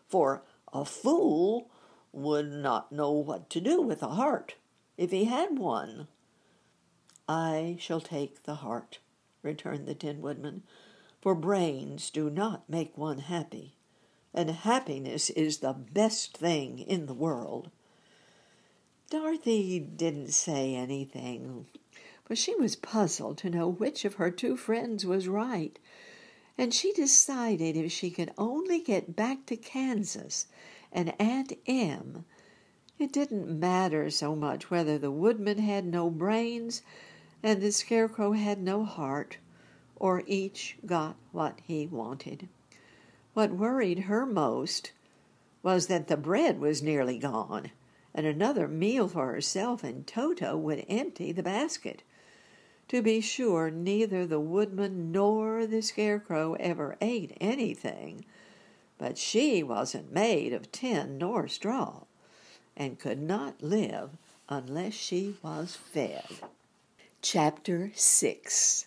for 0.08 0.42
a 0.74 0.86
fool 0.86 1.70
would 2.12 2.52
not 2.52 2.92
know 2.92 3.12
what 3.12 3.48
to 3.52 3.62
do 3.62 3.80
with 3.80 4.02
a 4.02 4.16
heart 4.16 4.56
if 4.98 5.12
he 5.12 5.26
had 5.26 5.60
one. 5.60 6.08
I 7.28 7.78
shall 7.80 8.02
take 8.02 8.44
the 8.44 8.56
heart, 8.56 9.00
returned 9.42 9.88
the 9.88 9.96
Tin 9.96 10.22
Woodman, 10.22 10.62
for 11.22 11.34
brains 11.34 12.12
do 12.12 12.30
not 12.30 12.70
make 12.70 12.96
one 12.96 13.18
happy, 13.18 13.74
and 14.32 14.52
happiness 14.52 15.32
is 15.32 15.58
the 15.58 15.74
best 15.74 16.38
thing 16.38 16.78
in 16.78 17.08
the 17.08 17.16
world. 17.16 17.72
Dorothy 19.10 19.80
didn't 19.80 20.34
say 20.34 20.76
anything, 20.76 21.66
but 22.28 22.38
she 22.38 22.54
was 22.56 22.76
puzzled 22.76 23.40
to 23.40 23.50
know 23.50 23.70
which 23.70 24.06
of 24.06 24.16
her 24.16 24.30
two 24.30 24.56
friends 24.56 25.04
was 25.04 25.28
right, 25.28 25.80
and 26.60 26.76
she 26.76 26.94
decided 26.94 27.76
if 27.76 27.92
she 27.92 28.12
could 28.12 28.34
only 28.38 28.80
get 28.80 29.16
back 29.16 29.48
to 29.48 29.58
Kansas 29.58 30.46
and 30.92 31.20
Aunt 31.20 31.54
Em, 31.66 32.26
It 33.00 33.12
didn't 33.12 33.60
matter 33.60 34.12
so 34.12 34.36
much 34.36 34.70
whether 34.70 35.00
the 35.00 35.12
woodman 35.12 35.58
had 35.58 35.86
no 35.86 36.12
brains 36.12 36.84
and 37.46 37.62
the 37.62 37.72
scarecrow 37.72 38.32
had 38.32 38.60
no 38.60 38.84
heart, 38.84 39.38
or 39.98 40.24
each 40.26 40.78
got 40.84 41.16
what 41.32 41.60
he 41.64 41.86
wanted. 41.86 42.50
What 43.36 43.52
worried 43.52 44.00
her 44.00 44.26
most 44.26 44.94
was 45.62 45.86
that 45.86 46.08
the 46.08 46.18
bread 46.18 46.60
was 46.60 46.82
nearly 46.82 47.20
gone, 47.20 47.70
and 48.16 48.26
another 48.26 48.68
meal 48.68 49.08
for 49.08 49.28
herself 49.28 49.84
and 49.84 50.08
Toto 50.08 50.58
would 50.58 50.86
empty 50.90 51.32
the 51.32 51.44
basket. 51.44 52.02
To 52.88 53.04
be 53.04 53.22
sure, 53.22 53.70
neither 53.70 54.26
the 54.26 54.40
woodman 54.40 55.12
nor 55.12 55.68
the 55.68 55.84
scarecrow 55.84 56.56
ever 56.56 56.98
ate 57.00 57.38
anything, 57.40 58.26
but 58.98 59.20
she 59.20 59.62
wasn't 59.62 60.12
made 60.12 60.52
of 60.52 60.72
tin 60.72 61.20
nor 61.20 61.48
straw, 61.48 62.06
and 62.76 62.98
could 62.98 63.22
not 63.22 63.62
live 63.62 64.18
unless 64.50 64.96
she 64.96 65.36
was 65.44 65.76
fed. 65.76 66.26
Chapter 67.28 67.92
6 67.96 68.86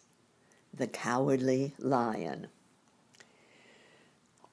The 0.72 0.86
Cowardly 0.86 1.74
Lion 1.76 2.46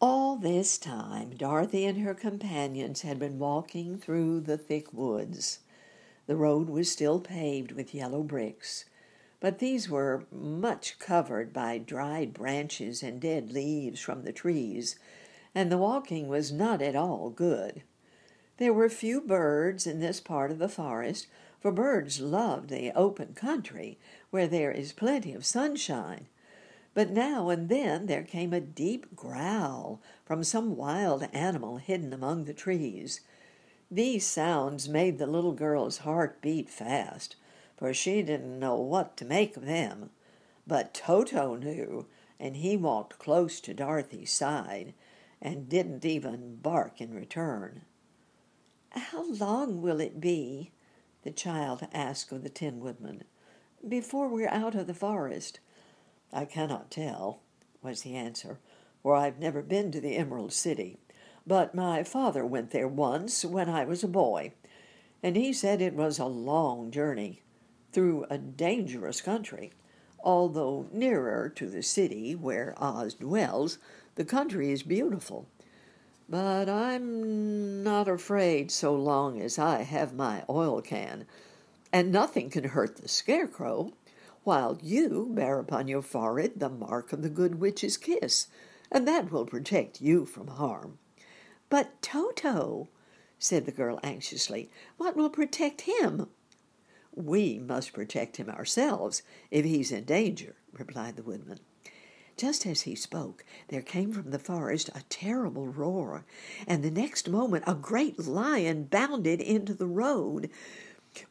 All 0.01 0.37
this 0.37 0.79
time, 0.79 1.35
Dorothy 1.37 1.85
and 1.85 1.99
her 1.99 2.15
companions 2.15 3.03
had 3.03 3.19
been 3.19 3.37
walking 3.37 3.99
through 3.99 4.39
the 4.39 4.57
thick 4.57 4.91
woods. 4.91 5.59
The 6.25 6.35
road 6.35 6.67
was 6.67 6.91
still 6.91 7.19
paved 7.19 7.73
with 7.73 7.93
yellow 7.93 8.23
bricks 8.23 8.85
but 9.39 9.59
these 9.59 9.87
were 9.87 10.25
much 10.31 10.97
covered 10.97 11.53
by 11.53 11.77
dried 11.77 12.33
branches 12.33 13.03
and 13.03 13.21
dead 13.21 13.51
leaves 13.51 13.99
from 14.01 14.23
the 14.23 14.33
trees, 14.33 14.95
and 15.53 15.71
the 15.71 15.77
walking 15.77 16.27
was 16.27 16.51
not 16.51 16.81
at 16.81 16.95
all 16.95 17.29
good. 17.29 17.83
There 18.57 18.73
were 18.73 18.89
few 18.89 19.21
birds 19.21 19.85
in 19.85 19.99
this 19.99 20.19
part 20.19 20.49
of 20.49 20.57
the 20.57 20.67
forest, 20.67 21.27
for 21.65 21.71
birds 21.71 22.21
love 22.21 22.67
the 22.67 22.91
open 22.91 23.33
country 23.33 23.97
where 24.29 24.45
there 24.45 24.69
is 24.69 24.93
plenty 24.93 25.33
of 25.33 25.43
sunshine. 25.43 26.27
But 26.93 27.09
now 27.09 27.49
and 27.49 27.69
then 27.69 28.05
there 28.05 28.21
came 28.21 28.53
a 28.53 28.59
deep 28.59 29.15
growl 29.15 29.99
from 30.27 30.43
some 30.43 30.75
wild 30.75 31.27
animal 31.33 31.77
hidden 31.77 32.13
among 32.13 32.45
the 32.45 32.53
trees. 32.53 33.21
These 33.89 34.27
sounds 34.27 34.87
made 34.87 35.17
the 35.17 35.25
little 35.25 35.53
girl's 35.53 35.97
heart 35.97 36.39
beat 36.39 36.69
fast 36.69 37.35
for 37.75 37.95
she 37.95 38.21
didn't 38.21 38.59
know 38.59 38.75
what 38.75 39.17
to 39.17 39.25
make 39.25 39.57
of 39.57 39.65
them. 39.65 40.11
But 40.67 40.93
Toto 40.93 41.55
knew, 41.55 42.05
and 42.39 42.57
he 42.57 42.77
walked 42.77 43.17
close 43.17 43.59
to 43.61 43.73
Dorothy's 43.73 44.31
side 44.31 44.93
and 45.41 45.67
didn't 45.67 46.05
even 46.05 46.57
bark 46.57 47.01
in 47.01 47.15
return. 47.15 47.81
How 48.91 49.23
long 49.31 49.81
will 49.81 49.99
it 49.99 50.21
be, 50.21 50.69
the 51.25 51.31
child 51.31 51.87
asked 51.91 52.31
of 52.31 52.43
the 52.43 52.49
Tin 52.49 52.79
Woodman, 52.79 53.23
before 53.85 54.27
we're 54.27 54.47
out 54.47 54.75
of 54.75 54.85
the 54.85 54.93
forest? 54.93 55.59
I 56.31 56.45
cannot 56.45 56.91
tell, 56.91 57.41
was 57.81 58.03
the 58.03 58.15
answer, 58.15 58.59
for 59.01 59.15
I've 59.15 59.39
never 59.39 59.63
been 59.63 59.91
to 59.91 59.99
the 59.99 60.17
Emerald 60.17 60.53
City. 60.53 60.99
But 61.47 61.73
my 61.73 62.03
father 62.03 62.45
went 62.45 62.69
there 62.69 62.87
once 62.87 63.43
when 63.43 63.69
I 63.69 63.85
was 63.85 64.03
a 64.03 64.07
boy, 64.07 64.53
and 65.23 65.35
he 65.35 65.51
said 65.51 65.81
it 65.81 65.95
was 65.95 66.19
a 66.19 66.25
long 66.25 66.91
journey 66.91 67.41
through 67.91 68.27
a 68.29 68.37
dangerous 68.37 69.19
country. 69.19 69.73
Although 70.19 70.87
nearer 70.91 71.49
to 71.55 71.67
the 71.67 71.81
city 71.81 72.35
where 72.35 72.75
Oz 72.77 73.15
dwells, 73.15 73.79
the 74.13 74.25
country 74.25 74.71
is 74.71 74.83
beautiful. 74.83 75.47
But 76.27 76.67
I'm 76.67 77.83
not 77.83 78.07
afraid 78.07 78.71
so 78.71 78.95
long 78.95 79.39
as 79.39 79.59
I 79.59 79.83
have 79.83 80.15
my 80.15 80.43
oil 80.49 80.81
can, 80.81 81.27
and 81.93 82.11
nothing 82.11 82.49
can 82.49 82.63
hurt 82.63 82.97
the 82.97 83.07
scarecrow, 83.07 83.93
while 84.43 84.79
you 84.81 85.29
bear 85.31 85.59
upon 85.59 85.87
your 85.87 86.01
forehead 86.01 86.53
the 86.59 86.69
mark 86.69 87.13
of 87.13 87.21
the 87.21 87.29
good 87.29 87.59
witch's 87.59 87.95
kiss, 87.95 88.47
and 88.91 89.07
that 89.07 89.31
will 89.31 89.45
protect 89.45 90.01
you 90.01 90.25
from 90.25 90.47
harm. 90.47 90.97
But 91.69 92.01
Toto, 92.01 92.89
said 93.37 93.65
the 93.65 93.71
girl 93.71 93.99
anxiously, 94.01 94.71
what 94.97 95.15
will 95.15 95.29
protect 95.29 95.81
him? 95.81 96.29
We 97.13 97.59
must 97.59 97.93
protect 97.93 98.37
him 98.37 98.49
ourselves 98.49 99.21
if 99.51 99.63
he's 99.63 99.91
in 99.91 100.05
danger, 100.05 100.55
replied 100.73 101.17
the 101.17 101.23
woodman. 101.23 101.59
Just 102.37 102.65
as 102.65 102.81
he 102.81 102.95
spoke, 102.95 103.45
there 103.69 103.81
came 103.81 104.11
from 104.11 104.31
the 104.31 104.39
forest 104.39 104.89
a 104.93 105.03
terrible 105.09 105.67
roar, 105.67 106.25
and 106.67 106.83
the 106.83 106.91
next 106.91 107.29
moment 107.29 107.63
a 107.65 107.73
great 107.73 108.19
lion 108.27 108.83
bounded 108.83 109.39
into 109.39 109.73
the 109.73 109.87
road. 109.87 110.49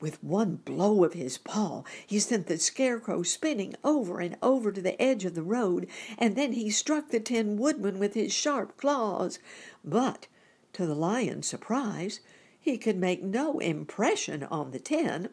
With 0.01 0.25
one 0.25 0.57
blow 0.57 1.05
of 1.05 1.13
his 1.13 1.37
paw, 1.37 1.83
he 2.07 2.19
sent 2.19 2.47
the 2.47 2.59
scarecrow 2.59 3.23
spinning 3.23 3.75
over 3.85 4.21
and 4.21 4.39
over 4.43 4.73
to 4.73 4.81
the 4.81 5.01
edge 5.01 5.27
of 5.27 5.35
the 5.35 5.43
road, 5.43 5.89
and 6.17 6.37
then 6.37 6.53
he 6.53 6.71
struck 6.71 7.11
the 7.11 7.21
Tin 7.21 7.59
Woodman 7.59 7.99
with 7.99 8.15
his 8.15 8.33
sharp 8.33 8.79
claws. 8.79 9.39
But, 9.85 10.27
to 10.73 10.87
the 10.87 10.95
lion's 10.95 11.47
surprise, 11.47 12.21
he 12.59 12.79
could 12.79 12.97
make 12.97 13.23
no 13.23 13.59
impression 13.59 14.43
on 14.45 14.71
the 14.71 14.79
tin 14.79 15.29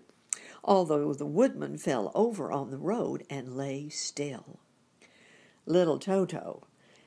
although 0.64 1.14
the 1.14 1.26
woodman 1.26 1.78
fell 1.78 2.12
over 2.14 2.52
on 2.52 2.70
the 2.70 2.78
road 2.78 3.26
and 3.30 3.58
lay 3.58 3.90
still. 3.90 4.60
Little 5.72 6.00
Toto, 6.00 6.64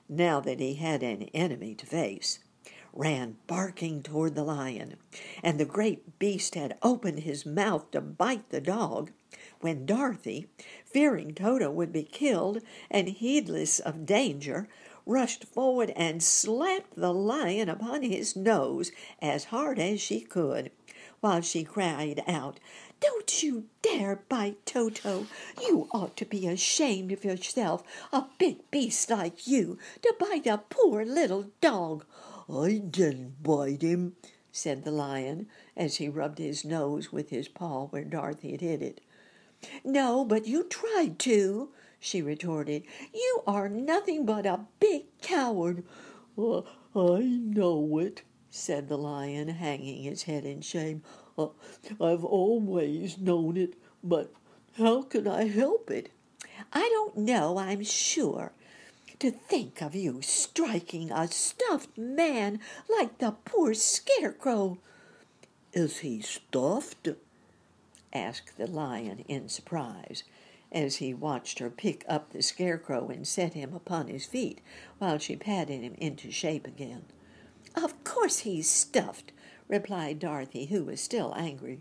now 0.08 0.40
that 0.40 0.58
he 0.58 0.76
had 0.76 1.02
an 1.02 1.24
enemy 1.34 1.74
to 1.74 1.84
face, 1.84 2.38
ran 2.94 3.36
barking 3.46 4.02
toward 4.02 4.34
the 4.34 4.42
lion, 4.42 4.96
and 5.42 5.60
the 5.60 5.66
great 5.66 6.18
beast 6.18 6.54
had 6.54 6.78
opened 6.82 7.20
his 7.20 7.44
mouth 7.44 7.90
to 7.90 8.00
bite 8.00 8.48
the 8.48 8.62
dog 8.62 9.12
when 9.60 9.84
Dorothy, 9.84 10.46
fearing 10.86 11.34
Toto 11.34 11.70
would 11.70 11.92
be 11.92 12.04
killed 12.04 12.62
and 12.90 13.08
heedless 13.08 13.80
of 13.80 14.06
danger, 14.06 14.66
rushed 15.04 15.44
forward 15.44 15.90
and 15.94 16.22
slapped 16.22 16.96
the 16.96 17.12
lion 17.12 17.68
upon 17.68 18.02
his 18.02 18.34
nose 18.34 18.92
as 19.20 19.44
hard 19.44 19.78
as 19.78 20.00
she 20.00 20.22
could, 20.22 20.70
while 21.20 21.42
she 21.42 21.64
cried 21.64 22.22
out, 22.26 22.60
don't 23.00 23.42
you 23.42 23.64
dare 23.82 24.22
bite 24.28 24.64
Toto. 24.66 25.26
You 25.60 25.88
ought 25.92 26.16
to 26.16 26.24
be 26.24 26.46
ashamed 26.46 27.12
of 27.12 27.24
yourself, 27.24 27.82
a 28.12 28.24
big 28.38 28.70
beast 28.70 29.10
like 29.10 29.46
you, 29.46 29.78
to 30.02 30.14
bite 30.18 30.46
a 30.46 30.58
poor 30.58 31.04
little 31.04 31.50
dog. 31.60 32.04
I 32.48 32.78
didn't 32.78 33.42
bite 33.42 33.82
him, 33.82 34.16
said 34.52 34.84
the 34.84 34.90
lion, 34.90 35.48
as 35.76 35.96
he 35.96 36.08
rubbed 36.08 36.38
his 36.38 36.64
nose 36.64 37.12
with 37.12 37.30
his 37.30 37.48
paw 37.48 37.86
where 37.86 38.04
Dorothy 38.04 38.52
had 38.52 38.60
hit 38.60 38.82
it. 38.82 39.00
No, 39.84 40.24
but 40.24 40.46
you 40.46 40.64
tried 40.64 41.18
to, 41.20 41.70
she 41.98 42.20
retorted. 42.20 42.84
You 43.14 43.42
are 43.46 43.68
nothing 43.68 44.26
but 44.26 44.46
a 44.46 44.66
big 44.78 45.04
coward. 45.22 45.84
Uh, 46.36 46.60
I 46.94 47.20
know 47.20 47.98
it, 47.98 48.22
said 48.50 48.88
the 48.88 48.98
lion, 48.98 49.48
hanging 49.48 50.02
his 50.02 50.24
head 50.24 50.44
in 50.44 50.60
shame. 50.60 51.02
Uh, 51.36 51.48
I've 52.00 52.24
always 52.24 53.18
known 53.18 53.56
it, 53.56 53.74
but 54.02 54.32
how 54.76 55.02
can 55.02 55.26
I 55.28 55.44
help 55.48 55.90
it? 55.90 56.10
I 56.72 56.88
don't 56.92 57.16
know, 57.16 57.58
I'm 57.58 57.84
sure. 57.84 58.52
To 59.20 59.30
think 59.30 59.80
of 59.80 59.94
you 59.94 60.20
striking 60.22 61.10
a 61.12 61.28
stuffed 61.28 61.96
man 61.96 62.60
like 62.88 63.18
the 63.18 63.32
poor 63.44 63.74
scarecrow. 63.74 64.78
Is 65.72 65.98
he 65.98 66.20
stuffed? 66.20 67.08
asked 68.12 68.56
the 68.58 68.66
lion 68.66 69.24
in 69.28 69.48
surprise, 69.48 70.24
as 70.70 70.96
he 70.96 71.14
watched 71.14 71.58
her 71.58 71.70
pick 71.70 72.04
up 72.08 72.30
the 72.30 72.42
scarecrow 72.42 73.08
and 73.08 73.26
set 73.26 73.54
him 73.54 73.74
upon 73.74 74.08
his 74.08 74.26
feet 74.26 74.60
while 74.98 75.18
she 75.18 75.36
patted 75.36 75.82
him 75.82 75.94
into 75.98 76.30
shape 76.30 76.66
again. 76.66 77.04
Of 77.74 78.04
course 78.04 78.40
he's 78.40 78.68
stuffed, 78.68 79.32
replied 79.68 80.18
Dorothy, 80.18 80.66
who 80.66 80.84
was 80.84 81.00
still 81.00 81.34
angry. 81.36 81.80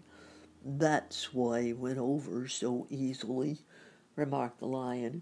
That's 0.66 1.34
why 1.34 1.64
he 1.64 1.74
went 1.74 1.98
over 1.98 2.48
so 2.48 2.88
easily, 2.90 3.60
remarked 4.16 4.60
the 4.60 4.68
lion. 4.68 5.22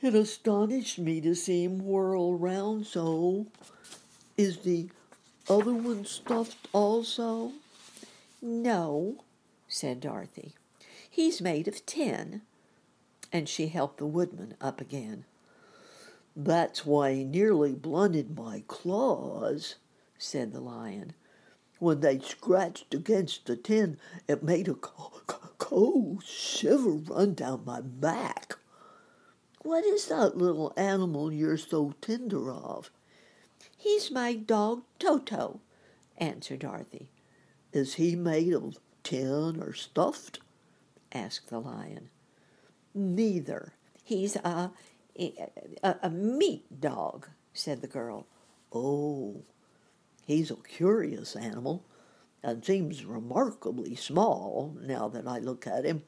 It 0.00 0.14
astonished 0.14 0.98
me 0.98 1.20
to 1.20 1.34
see 1.34 1.64
him 1.64 1.78
whirl 1.78 2.36
round 2.36 2.86
so. 2.86 3.46
Is 4.36 4.58
the 4.58 4.90
other 5.48 5.72
one 5.72 6.04
stuffed 6.04 6.68
also? 6.72 7.52
No, 8.40 9.22
said 9.68 10.00
Dorothy. 10.00 10.54
He's 11.08 11.40
made 11.40 11.68
of 11.68 11.86
tin. 11.86 12.42
And 13.32 13.48
she 13.48 13.68
helped 13.68 13.98
the 13.98 14.06
woodman 14.06 14.54
up 14.60 14.80
again. 14.80 15.24
That's 16.34 16.84
why 16.84 17.14
he 17.14 17.24
nearly 17.24 17.74
blunted 17.74 18.36
my 18.36 18.62
claws, 18.66 19.76
said 20.18 20.52
the 20.52 20.60
lion. 20.60 21.14
When 21.82 21.98
they 21.98 22.20
scratched 22.20 22.94
against 22.94 23.46
the 23.46 23.56
tin, 23.56 23.98
it 24.28 24.44
made 24.44 24.68
a 24.68 24.74
cold 24.74 26.22
shiver 26.24 26.90
run 26.90 27.34
down 27.34 27.64
my 27.64 27.80
back. 27.80 28.54
What 29.62 29.84
is 29.84 30.06
that 30.06 30.36
little 30.36 30.72
animal 30.76 31.32
you're 31.32 31.56
so 31.56 31.96
tender 32.00 32.52
of? 32.52 32.92
He's 33.76 34.12
my 34.12 34.32
dog 34.36 34.84
Toto, 35.00 35.58
answered 36.18 36.60
Dorothy. 36.60 37.08
Is 37.72 37.94
he 37.94 38.14
made 38.14 38.52
of 38.52 38.78
tin 39.02 39.60
or 39.60 39.72
stuffed? 39.72 40.38
asked 41.12 41.48
the 41.50 41.58
lion. 41.58 42.10
Neither. 42.94 43.72
He's 44.04 44.36
a, 44.36 44.70
a, 45.18 45.96
a 46.00 46.10
meat 46.10 46.80
dog, 46.80 47.26
said 47.52 47.80
the 47.80 47.88
girl. 47.88 48.28
Oh, 48.72 49.42
he's 50.26 50.50
a 50.50 50.56
curious 50.56 51.36
animal 51.36 51.84
and 52.42 52.64
seems 52.64 53.04
remarkably 53.04 53.94
small 53.94 54.76
now 54.80 55.08
that 55.08 55.28
I 55.28 55.38
look 55.38 55.66
at 55.66 55.84
him. 55.84 56.02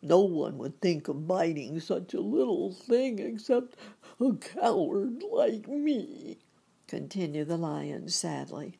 No 0.00 0.20
one 0.20 0.58
would 0.58 0.80
think 0.80 1.08
of 1.08 1.26
biting 1.26 1.80
such 1.80 2.14
a 2.14 2.20
little 2.20 2.72
thing 2.72 3.18
except 3.18 3.76
a 4.20 4.34
coward 4.34 5.22
like 5.32 5.66
me, 5.66 6.38
continued 6.86 7.48
the 7.48 7.56
lion 7.56 8.08
sadly. 8.08 8.78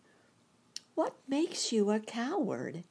What 0.95 1.15
makes 1.29 1.73
you 1.73 1.91
a 1.91 2.01
coward? 2.01 2.85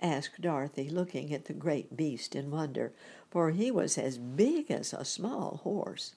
asked 0.00 0.40
Dorothy, 0.40 0.88
looking 0.88 1.32
at 1.32 1.46
the 1.46 1.52
great 1.52 1.96
beast 1.96 2.36
in 2.36 2.50
wonder, 2.50 2.92
for 3.30 3.50
he 3.50 3.70
was 3.70 3.98
as 3.98 4.18
big 4.18 4.70
as 4.70 4.92
a 4.92 5.04
small 5.04 5.60
horse. 5.64 6.14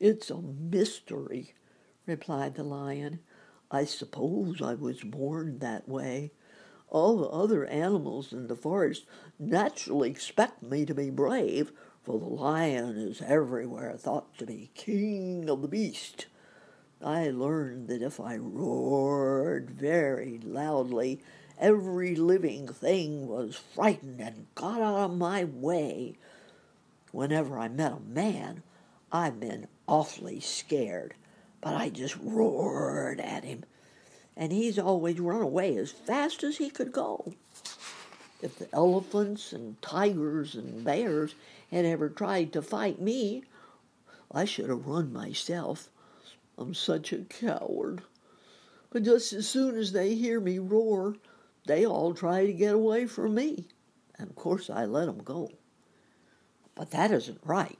It's 0.00 0.30
a 0.30 0.40
mystery, 0.40 1.54
replied 2.06 2.54
the 2.54 2.64
lion. 2.64 3.20
I 3.72 3.86
suppose 3.86 4.60
I 4.60 4.74
was 4.74 5.00
born 5.00 5.58
that 5.60 5.88
way. 5.88 6.32
All 6.90 7.16
the 7.16 7.28
other 7.28 7.64
animals 7.64 8.30
in 8.30 8.48
the 8.48 8.54
forest 8.54 9.06
naturally 9.38 10.10
expect 10.10 10.62
me 10.62 10.84
to 10.84 10.94
be 10.94 11.08
brave, 11.08 11.72
for 12.02 12.18
the 12.18 12.26
lion 12.26 12.98
is 12.98 13.22
everywhere 13.22 13.96
thought 13.96 14.36
to 14.36 14.44
be 14.44 14.70
king 14.74 15.48
of 15.48 15.62
the 15.62 15.68
beast. 15.68 16.26
I 17.00 17.30
learned 17.30 17.88
that 17.88 18.02
if 18.02 18.20
I 18.20 18.36
roared 18.36 19.70
very 19.70 20.38
loudly, 20.44 21.22
every 21.58 22.14
living 22.14 22.68
thing 22.68 23.26
was 23.26 23.56
frightened 23.56 24.20
and 24.20 24.48
got 24.54 24.82
out 24.82 25.10
of 25.10 25.16
my 25.16 25.44
way. 25.44 26.18
Whenever 27.10 27.58
I 27.58 27.68
met 27.68 27.92
a 27.92 28.00
man, 28.00 28.62
I've 29.10 29.40
been 29.40 29.66
awfully 29.88 30.40
scared, 30.40 31.14
but 31.62 31.74
I 31.74 31.88
just 31.88 32.16
roared 32.20 33.20
at 33.20 33.44
him 33.44 33.64
and 34.36 34.52
he's 34.52 34.78
always 34.78 35.20
run 35.20 35.40
away 35.40 35.76
as 35.76 35.90
fast 35.90 36.42
as 36.42 36.58
he 36.58 36.68
could 36.68 36.92
go. 36.92 37.32
If 38.42 38.58
the 38.58 38.68
elephants 38.74 39.52
and 39.52 39.80
tigers 39.80 40.54
and 40.54 40.84
bears 40.84 41.34
had 41.70 41.84
ever 41.84 42.08
tried 42.08 42.52
to 42.52 42.62
fight 42.62 43.00
me, 43.00 43.44
I 44.30 44.44
should 44.44 44.68
have 44.68 44.86
run 44.86 45.12
myself. 45.12 45.88
I'm 46.58 46.74
such 46.74 47.12
a 47.12 47.18
coward. 47.18 48.02
But 48.90 49.04
just 49.04 49.32
as 49.32 49.48
soon 49.48 49.76
as 49.78 49.92
they 49.92 50.14
hear 50.14 50.40
me 50.40 50.58
roar, 50.58 51.16
they 51.66 51.86
all 51.86 52.12
try 52.12 52.44
to 52.46 52.52
get 52.52 52.74
away 52.74 53.06
from 53.06 53.34
me. 53.34 53.68
And 54.18 54.28
of 54.28 54.36
course, 54.36 54.68
I 54.68 54.84
let 54.84 55.08
'em 55.08 55.22
go. 55.22 55.50
But 56.74 56.90
that 56.90 57.12
isn't 57.12 57.40
right. 57.44 57.78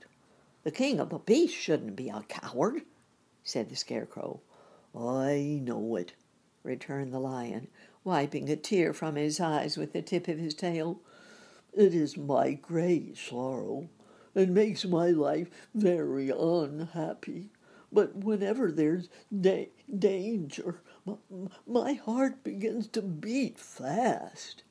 The 0.63 0.71
king 0.71 0.99
of 0.99 1.09
the 1.09 1.19
beasts 1.19 1.57
shouldn't 1.57 1.95
be 1.95 2.09
a 2.09 2.23
coward, 2.27 2.83
said 3.43 3.69
the 3.69 3.75
scarecrow. 3.75 4.41
I 4.95 5.59
know 5.63 5.95
it, 5.95 6.13
returned 6.63 7.13
the 7.13 7.19
lion, 7.19 7.67
wiping 8.03 8.49
a 8.49 8.55
tear 8.55 8.93
from 8.93 9.15
his 9.15 9.39
eyes 9.39 9.77
with 9.77 9.93
the 9.93 10.01
tip 10.01 10.27
of 10.27 10.37
his 10.37 10.53
tail. 10.53 10.99
It 11.73 11.93
is 11.93 12.17
my 12.17 12.53
great 12.53 13.17
sorrow. 13.17 13.89
It 14.35 14.49
makes 14.49 14.85
my 14.85 15.09
life 15.09 15.49
very 15.73 16.29
unhappy. 16.29 17.49
But 17.91 18.15
whenever 18.15 18.71
there's 18.71 19.09
da- 19.31 19.69
danger, 19.99 20.81
my 21.67 21.93
heart 21.93 22.43
begins 22.43 22.87
to 22.87 23.01
beat 23.01 23.59
fast. 23.59 24.63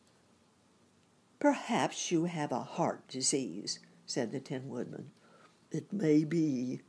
Perhaps 1.38 2.10
you 2.10 2.24
have 2.24 2.52
a 2.52 2.60
heart 2.60 3.06
disease, 3.08 3.78
said 4.06 4.32
the 4.32 4.40
Tin 4.40 4.68
Woodman. 4.68 5.10
It 5.70 5.92
may 5.92 6.24
be, 6.24 6.82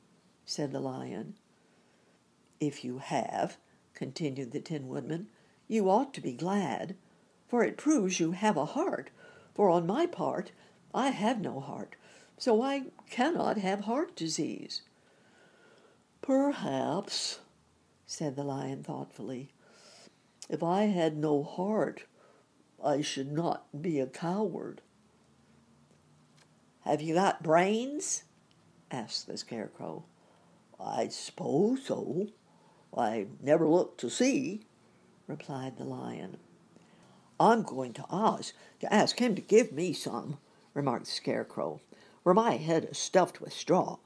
said 0.46 0.72
the 0.72 0.80
lion. 0.80 1.36
If 2.60 2.84
you 2.84 3.00
have, 3.00 3.58
continued 3.94 4.52
the 4.52 4.60
Tin 4.60 4.88
Woodman, 4.88 5.28
you 5.68 5.90
ought 5.90 6.14
to 6.14 6.22
be 6.22 6.34
glad, 6.34 6.96
for 7.48 7.64
it 7.64 7.78
proves 7.78 8.20
you 8.20 8.32
have 8.32 8.58
a 8.58 8.66
heart, 8.66 9.10
for 9.54 9.70
on 9.70 9.86
my 9.86 10.06
part 10.06 10.52
I 10.94 11.10
have 11.10 11.42
no 11.42 11.60
heart, 11.60 11.96
so 12.38 12.62
I 12.62 12.86
cannot 13.10 13.58
have 13.58 13.82
heart 13.82 14.16
disease. 14.16 14.82
Perhaps, 16.22 17.40
said 18.06 18.36
the 18.36 18.44
lion 18.44 18.84
thoughtfully, 18.84 19.50
if 20.50 20.62
I 20.62 20.84
had 20.84 21.18
no 21.18 21.44
heart, 21.44 22.06
I 22.84 23.02
should 23.02 23.32
not 23.32 23.82
be 23.82 24.00
a 24.00 24.08
coward. 24.08 24.82
Have 26.82 27.02
you 27.02 27.14
got 27.14 27.44
brains? 27.44 28.24
asked 28.92 29.28
the 29.28 29.38
scarecrow. 29.38 30.04
I 30.80 31.08
suppose 31.08 31.86
so, 31.86 32.28
I 32.96 33.28
never 33.42 33.68
looked 33.68 34.00
to 34.02 34.10
see, 34.10 34.62
replied 35.28 35.78
the 35.78 35.84
lion. 35.84 36.38
I'm 37.40 37.64
going 37.64 37.94
to 37.94 38.06
Oz 38.10 38.54
to 38.80 38.94
ask 38.94 39.20
him 39.20 39.36
to 39.36 39.42
give 39.42 39.72
me 39.72 39.94
some, 39.94 40.38
remarked 40.74 41.06
the 41.06 41.12
Scarecrow, 41.12 41.82
for 42.24 42.34
my 42.34 42.58
head 42.58 42.88
is 42.92 42.98
stuffed 42.98 43.42
with 43.42 43.54
straw. 43.54 43.98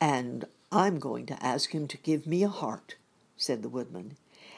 And 0.00 0.46
I'm 0.72 0.98
going 0.98 1.26
to 1.26 1.44
ask 1.44 1.72
him 1.74 1.86
to 1.88 1.96
give 1.98 2.26
me 2.26 2.42
a 2.42 2.48
heart, 2.48 2.96
said 3.36 3.62
the 3.62 3.68
Woodman. 3.68 4.16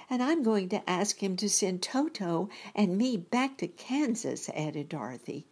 And 0.08 0.22
I'm 0.22 0.42
going 0.42 0.68
to 0.70 0.88
ask 0.88 1.22
him 1.22 1.36
to 1.36 1.48
send 1.48 1.82
Toto 1.82 2.48
and 2.74 2.98
me 2.98 3.16
back 3.16 3.58
to 3.58 3.66
Kansas, 3.66 4.48
added 4.54 4.88
Dorothy. 4.88 5.46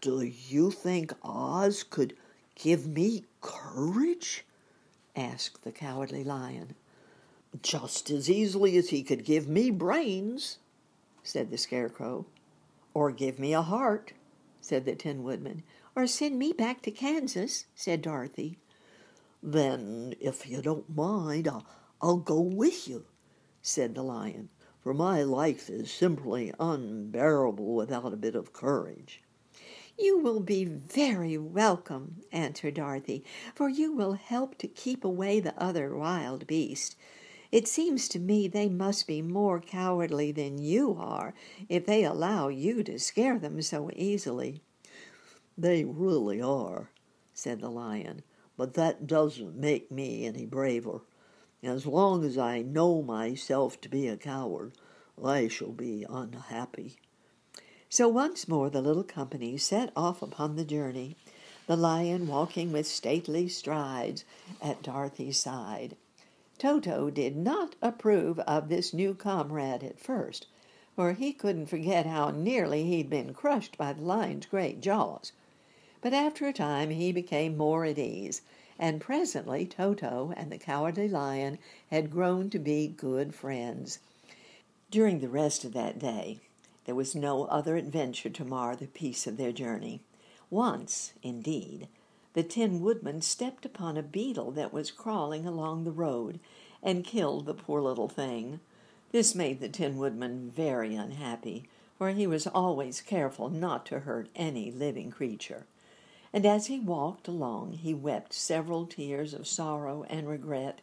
Do 0.00 0.20
you 0.22 0.70
think 0.70 1.12
Oz 1.22 1.82
could 1.82 2.16
give 2.54 2.86
me 2.86 3.24
courage? 3.40 4.44
Asked 5.16 5.64
the 5.64 5.72
Cowardly 5.72 6.22
Lion. 6.22 6.76
Just 7.62 8.10
as 8.10 8.30
easily 8.30 8.76
as 8.76 8.90
he 8.90 9.02
could 9.02 9.24
give 9.24 9.48
me 9.48 9.70
brains, 9.70 10.58
said 11.22 11.50
the 11.50 11.58
Scarecrow. 11.58 12.26
Or 12.94 13.10
give 13.10 13.38
me 13.38 13.54
a 13.54 13.62
heart, 13.62 14.12
said 14.60 14.84
the 14.84 14.94
Tin 14.94 15.22
Woodman. 15.22 15.62
Or 15.94 16.06
send 16.06 16.38
me 16.38 16.52
back 16.52 16.82
to 16.82 16.90
Kansas, 16.90 17.64
said 17.74 18.02
Dorothy. 18.02 18.58
Then, 19.42 20.14
if 20.20 20.48
you 20.48 20.60
don't 20.60 20.94
mind, 20.94 21.48
I'll, 21.48 21.66
I'll 22.00 22.16
go 22.16 22.40
with 22.40 22.86
you, 22.86 23.06
said 23.62 23.94
the 23.94 24.02
Lion, 24.02 24.50
for 24.82 24.92
my 24.92 25.22
life 25.22 25.70
is 25.70 25.90
simply 25.90 26.52
unbearable 26.58 27.74
without 27.74 28.12
a 28.12 28.16
bit 28.16 28.34
of 28.34 28.52
courage. 28.52 29.22
You 29.98 30.18
will 30.18 30.40
be 30.40 30.66
very 30.66 31.38
welcome, 31.38 32.22
answered 32.30 32.74
Dorothy, 32.74 33.24
for 33.54 33.70
you 33.70 33.92
will 33.92 34.12
help 34.12 34.58
to 34.58 34.68
keep 34.68 35.04
away 35.04 35.40
the 35.40 35.58
other 35.58 35.96
wild 35.96 36.46
beasts. 36.46 36.96
It 37.50 37.66
seems 37.66 38.06
to 38.08 38.18
me 38.18 38.46
they 38.46 38.68
must 38.68 39.06
be 39.06 39.22
more 39.22 39.58
cowardly 39.58 40.32
than 40.32 40.58
you 40.58 40.96
are 40.98 41.32
if 41.70 41.86
they 41.86 42.04
allow 42.04 42.48
you 42.48 42.82
to 42.82 42.98
scare 42.98 43.38
them 43.38 43.62
so 43.62 43.90
easily. 43.96 44.60
They 45.56 45.84
really 45.84 46.42
are, 46.42 46.90
said 47.32 47.62
the 47.62 47.70
lion, 47.70 48.22
but 48.58 48.74
that 48.74 49.06
doesn't 49.06 49.56
make 49.56 49.90
me 49.90 50.26
any 50.26 50.44
braver. 50.44 51.00
As 51.62 51.86
long 51.86 52.22
as 52.22 52.36
I 52.36 52.60
know 52.60 53.00
myself 53.00 53.80
to 53.80 53.88
be 53.88 54.08
a 54.08 54.18
coward, 54.18 54.72
I 55.22 55.48
shall 55.48 55.72
be 55.72 56.04
unhappy. 56.06 56.98
So 57.96 58.08
once 58.08 58.46
more 58.46 58.68
the 58.68 58.82
little 58.82 59.04
company 59.04 59.56
set 59.56 59.90
off 59.96 60.20
upon 60.20 60.56
the 60.56 60.66
journey, 60.66 61.16
the 61.66 61.78
lion 61.78 62.26
walking 62.26 62.70
with 62.70 62.86
stately 62.86 63.48
strides 63.48 64.22
at 64.60 64.82
Dorothy's 64.82 65.40
side. 65.40 65.96
Toto 66.58 67.08
did 67.08 67.38
not 67.38 67.74
approve 67.80 68.38
of 68.40 68.68
this 68.68 68.92
new 68.92 69.14
comrade 69.14 69.82
at 69.82 69.98
first, 69.98 70.46
for 70.94 71.14
he 71.14 71.32
couldn't 71.32 71.70
forget 71.70 72.04
how 72.04 72.28
nearly 72.28 72.84
he'd 72.84 73.08
been 73.08 73.32
crushed 73.32 73.78
by 73.78 73.94
the 73.94 74.02
lion's 74.02 74.44
great 74.44 74.82
jaws. 74.82 75.32
But 76.02 76.12
after 76.12 76.46
a 76.46 76.52
time 76.52 76.90
he 76.90 77.12
became 77.12 77.56
more 77.56 77.86
at 77.86 77.98
ease, 77.98 78.42
and 78.78 79.00
presently 79.00 79.64
Toto 79.64 80.34
and 80.36 80.52
the 80.52 80.58
cowardly 80.58 81.08
lion 81.08 81.56
had 81.90 82.10
grown 82.10 82.50
to 82.50 82.58
be 82.58 82.88
good 82.88 83.34
friends. 83.34 84.00
During 84.90 85.20
the 85.20 85.30
rest 85.30 85.64
of 85.64 85.72
that 85.72 85.98
day, 85.98 86.40
there 86.86 86.94
was 86.94 87.14
no 87.14 87.44
other 87.44 87.76
adventure 87.76 88.30
to 88.30 88.44
mar 88.44 88.74
the 88.74 88.86
peace 88.86 89.26
of 89.26 89.36
their 89.36 89.52
journey. 89.52 90.00
Once, 90.50 91.12
indeed, 91.22 91.88
the 92.34 92.44
Tin 92.44 92.80
Woodman 92.80 93.20
stepped 93.20 93.66
upon 93.66 93.96
a 93.96 94.02
beetle 94.02 94.52
that 94.52 94.72
was 94.72 94.90
crawling 94.90 95.46
along 95.46 95.82
the 95.82 95.90
road 95.90 96.38
and 96.82 97.04
killed 97.04 97.44
the 97.44 97.54
poor 97.54 97.80
little 97.80 98.08
thing. 98.08 98.60
This 99.10 99.34
made 99.34 99.60
the 99.60 99.68
Tin 99.68 99.96
Woodman 99.96 100.52
very 100.54 100.94
unhappy, 100.94 101.68
for 101.98 102.10
he 102.10 102.26
was 102.26 102.46
always 102.46 103.00
careful 103.00 103.48
not 103.48 103.84
to 103.86 104.00
hurt 104.00 104.28
any 104.36 104.70
living 104.70 105.10
creature. 105.10 105.66
And 106.32 106.46
as 106.46 106.66
he 106.66 106.78
walked 106.78 107.26
along, 107.26 107.72
he 107.72 107.94
wept 107.94 108.32
several 108.32 108.86
tears 108.86 109.34
of 109.34 109.48
sorrow 109.48 110.04
and 110.08 110.28
regret. 110.28 110.80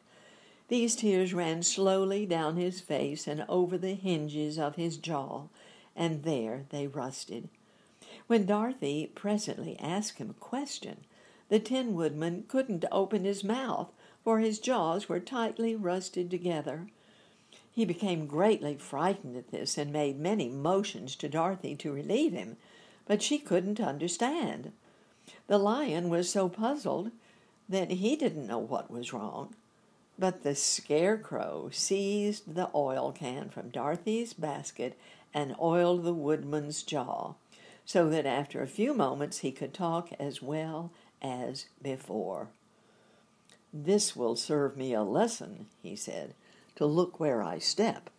These 0.68 0.96
tears 0.96 1.34
ran 1.34 1.63
slowly 1.63 2.26
down 2.26 2.58
his 2.58 2.82
face 2.82 3.28
and 3.28 3.46
over 3.48 3.78
the 3.78 3.94
hinges 3.94 4.58
of 4.58 4.76
his 4.76 4.98
jaw, 4.98 5.44
and 5.95 6.23
there 6.23 6.65
they 6.69 6.88
rusted. 6.88 7.49
When 8.27 8.45
Dorothy 8.45 9.12
presently 9.13 9.77
asked 9.79 10.17
him 10.17 10.29
a 10.29 10.34
question, 10.34 11.06
the 11.49 11.60
Tin 11.60 11.93
Woodman 11.93 12.45
couldn't 12.47 12.86
open 12.91 13.25
his 13.25 13.43
mouth, 13.43 13.91
for 14.23 14.39
his 14.39 14.60
jaws 14.60 15.10
were 15.10 15.19
tightly 15.19 15.75
rusted 15.75 16.32
together. 16.32 16.88
He 17.71 17.86
became 17.86 18.27
greatly 18.27 18.75
frightened 18.75 19.36
at 19.36 19.51
this 19.51 19.77
and 19.77 19.91
made 19.91 20.19
many 20.19 20.47
motions 20.47 21.15
to 21.17 21.29
Dorothy 21.29 21.75
to 21.77 21.91
relieve 21.91 22.34
him, 22.34 22.58
but 23.06 23.21
she 23.21 23.39
couldn't 23.39 23.79
understand. 23.79 24.71
The 25.47 25.58
lion 25.58 26.10
was 26.10 26.29
so 26.29 26.49
puzzled 26.49 27.12
that 27.67 27.91
he 27.91 28.15
didn't 28.15 28.47
know 28.47 28.60
what 28.60 28.91
was 28.91 29.13
wrong. 29.13 29.56
But 30.19 30.43
the 30.43 30.56
scarecrow 30.56 31.69
seized 31.71 32.54
the 32.54 32.69
oil 32.76 33.12
can 33.12 33.49
from 33.49 33.69
Dorothy's 33.69 34.34
basket 34.34 34.97
and 35.34 35.56
oiled 35.60 36.04
the 36.04 36.13
woodman's 36.13 36.84
jaw, 36.84 37.34
so 37.84 38.10
that 38.10 38.26
after 38.26 38.62
a 38.62 38.67
few 38.67 38.93
moments 38.93 39.39
he 39.39 39.52
could 39.52 39.73
talk 39.73 40.12
as 40.19 40.41
well 40.41 40.91
as 41.21 41.65
before. 41.82 42.49
This 43.73 44.15
will 44.15 44.36
serve 44.36 44.78
me 44.78 44.93
a 44.93 45.02
lesson, 45.02 45.65
he 45.82 45.95
said, 45.95 46.36
to 46.76 46.86
look 46.86 47.19
where 47.19 47.41
I 47.41 47.58
step, 47.58 48.12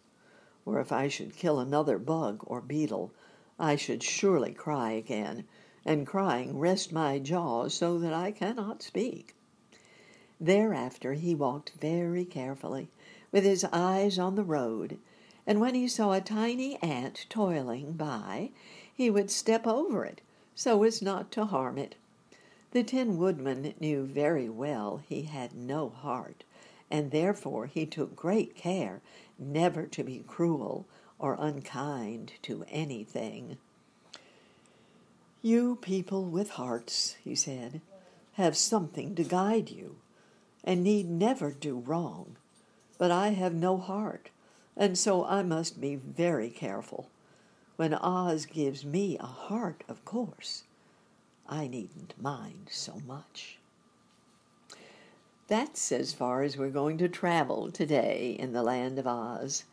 or 0.66 0.80
if 0.80 0.90
I 0.90 1.06
should 1.06 1.36
kill 1.36 1.60
another 1.60 1.98
bug 1.98 2.42
or 2.46 2.60
beetle, 2.60 3.12
I 3.56 3.76
should 3.76 4.02
surely 4.02 4.52
cry 4.52 4.90
again, 4.90 5.44
and 5.84 6.06
crying 6.08 6.58
rest 6.58 6.90
my 6.92 7.20
jaws 7.20 7.72
so 7.74 7.98
that 8.00 8.12
I 8.12 8.32
cannot 8.32 8.82
speak. 8.82 9.36
Thereafter 10.40 11.14
he 11.14 11.34
walked 11.34 11.72
very 11.80 12.24
carefully, 12.24 12.88
with 13.30 13.44
his 13.44 13.64
eyes 13.72 14.18
on 14.18 14.34
the 14.34 14.44
road, 14.44 14.98
and 15.46 15.60
when 15.60 15.74
he 15.74 15.86
saw 15.86 16.12
a 16.12 16.20
tiny 16.20 16.76
ant 16.82 17.26
toiling 17.28 17.92
by, 17.92 18.50
he 18.92 19.10
would 19.10 19.30
step 19.30 19.66
over 19.66 20.04
it 20.04 20.20
so 20.54 20.82
as 20.82 21.00
not 21.00 21.30
to 21.32 21.46
harm 21.46 21.78
it. 21.78 21.94
The 22.72 22.82
Tin 22.82 23.18
Woodman 23.18 23.74
knew 23.78 24.04
very 24.04 24.48
well 24.48 25.00
he 25.08 25.22
had 25.22 25.54
no 25.54 25.88
heart, 25.88 26.44
and 26.90 27.10
therefore 27.10 27.66
he 27.66 27.86
took 27.86 28.16
great 28.16 28.56
care 28.56 29.02
never 29.38 29.86
to 29.86 30.02
be 30.02 30.24
cruel 30.26 30.86
or 31.18 31.36
unkind 31.38 32.32
to 32.42 32.64
anything. 32.68 33.58
You 35.42 35.76
people 35.76 36.24
with 36.24 36.50
hearts, 36.50 37.16
he 37.22 37.34
said, 37.34 37.80
have 38.32 38.56
something 38.56 39.14
to 39.14 39.22
guide 39.22 39.70
you 39.70 39.96
and 40.64 40.82
need 40.82 41.08
never 41.08 41.50
do 41.50 41.78
wrong. 41.78 42.36
But 42.98 43.10
I 43.10 43.28
have 43.28 43.54
no 43.54 43.76
heart, 43.76 44.30
and 44.76 44.96
so 44.98 45.24
I 45.24 45.42
must 45.42 45.80
be 45.80 45.94
very 45.94 46.50
careful. 46.50 47.10
When 47.76 47.94
Oz 47.94 48.46
gives 48.46 48.84
me 48.84 49.18
a 49.18 49.26
heart, 49.26 49.84
of 49.88 50.04
course, 50.04 50.64
I 51.46 51.66
needn't 51.66 52.20
mind 52.20 52.68
so 52.70 53.02
much. 53.06 53.58
That's 55.46 55.92
as 55.92 56.14
far 56.14 56.42
as 56.42 56.56
we're 56.56 56.70
going 56.70 56.96
to 56.98 57.08
travel 57.08 57.70
today 57.70 58.34
in 58.38 58.52
the 58.52 58.62
land 58.62 58.98
of 58.98 59.06
Oz. 59.06 59.64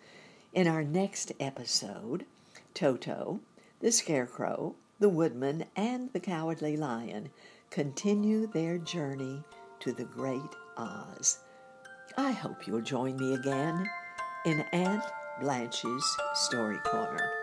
In 0.53 0.67
our 0.67 0.83
next 0.83 1.31
episode, 1.39 2.25
Toto, 2.73 3.39
the 3.79 3.91
Scarecrow, 3.91 4.75
the 4.99 5.07
Woodman, 5.07 5.65
and 5.75 6.11
the 6.11 6.19
Cowardly 6.19 6.75
Lion 6.75 7.29
continue 7.69 8.47
their 8.47 8.77
journey 8.77 9.43
to 9.79 9.93
the 9.93 10.03
Great 10.03 10.55
Oz. 10.77 11.39
I 12.17 12.31
hope 12.31 12.67
you'll 12.67 12.81
join 12.81 13.17
me 13.17 13.33
again 13.33 13.89
in 14.45 14.61
Aunt 14.73 15.03
Blanche's 15.39 16.17
Story 16.33 16.77
Corner. 16.79 17.40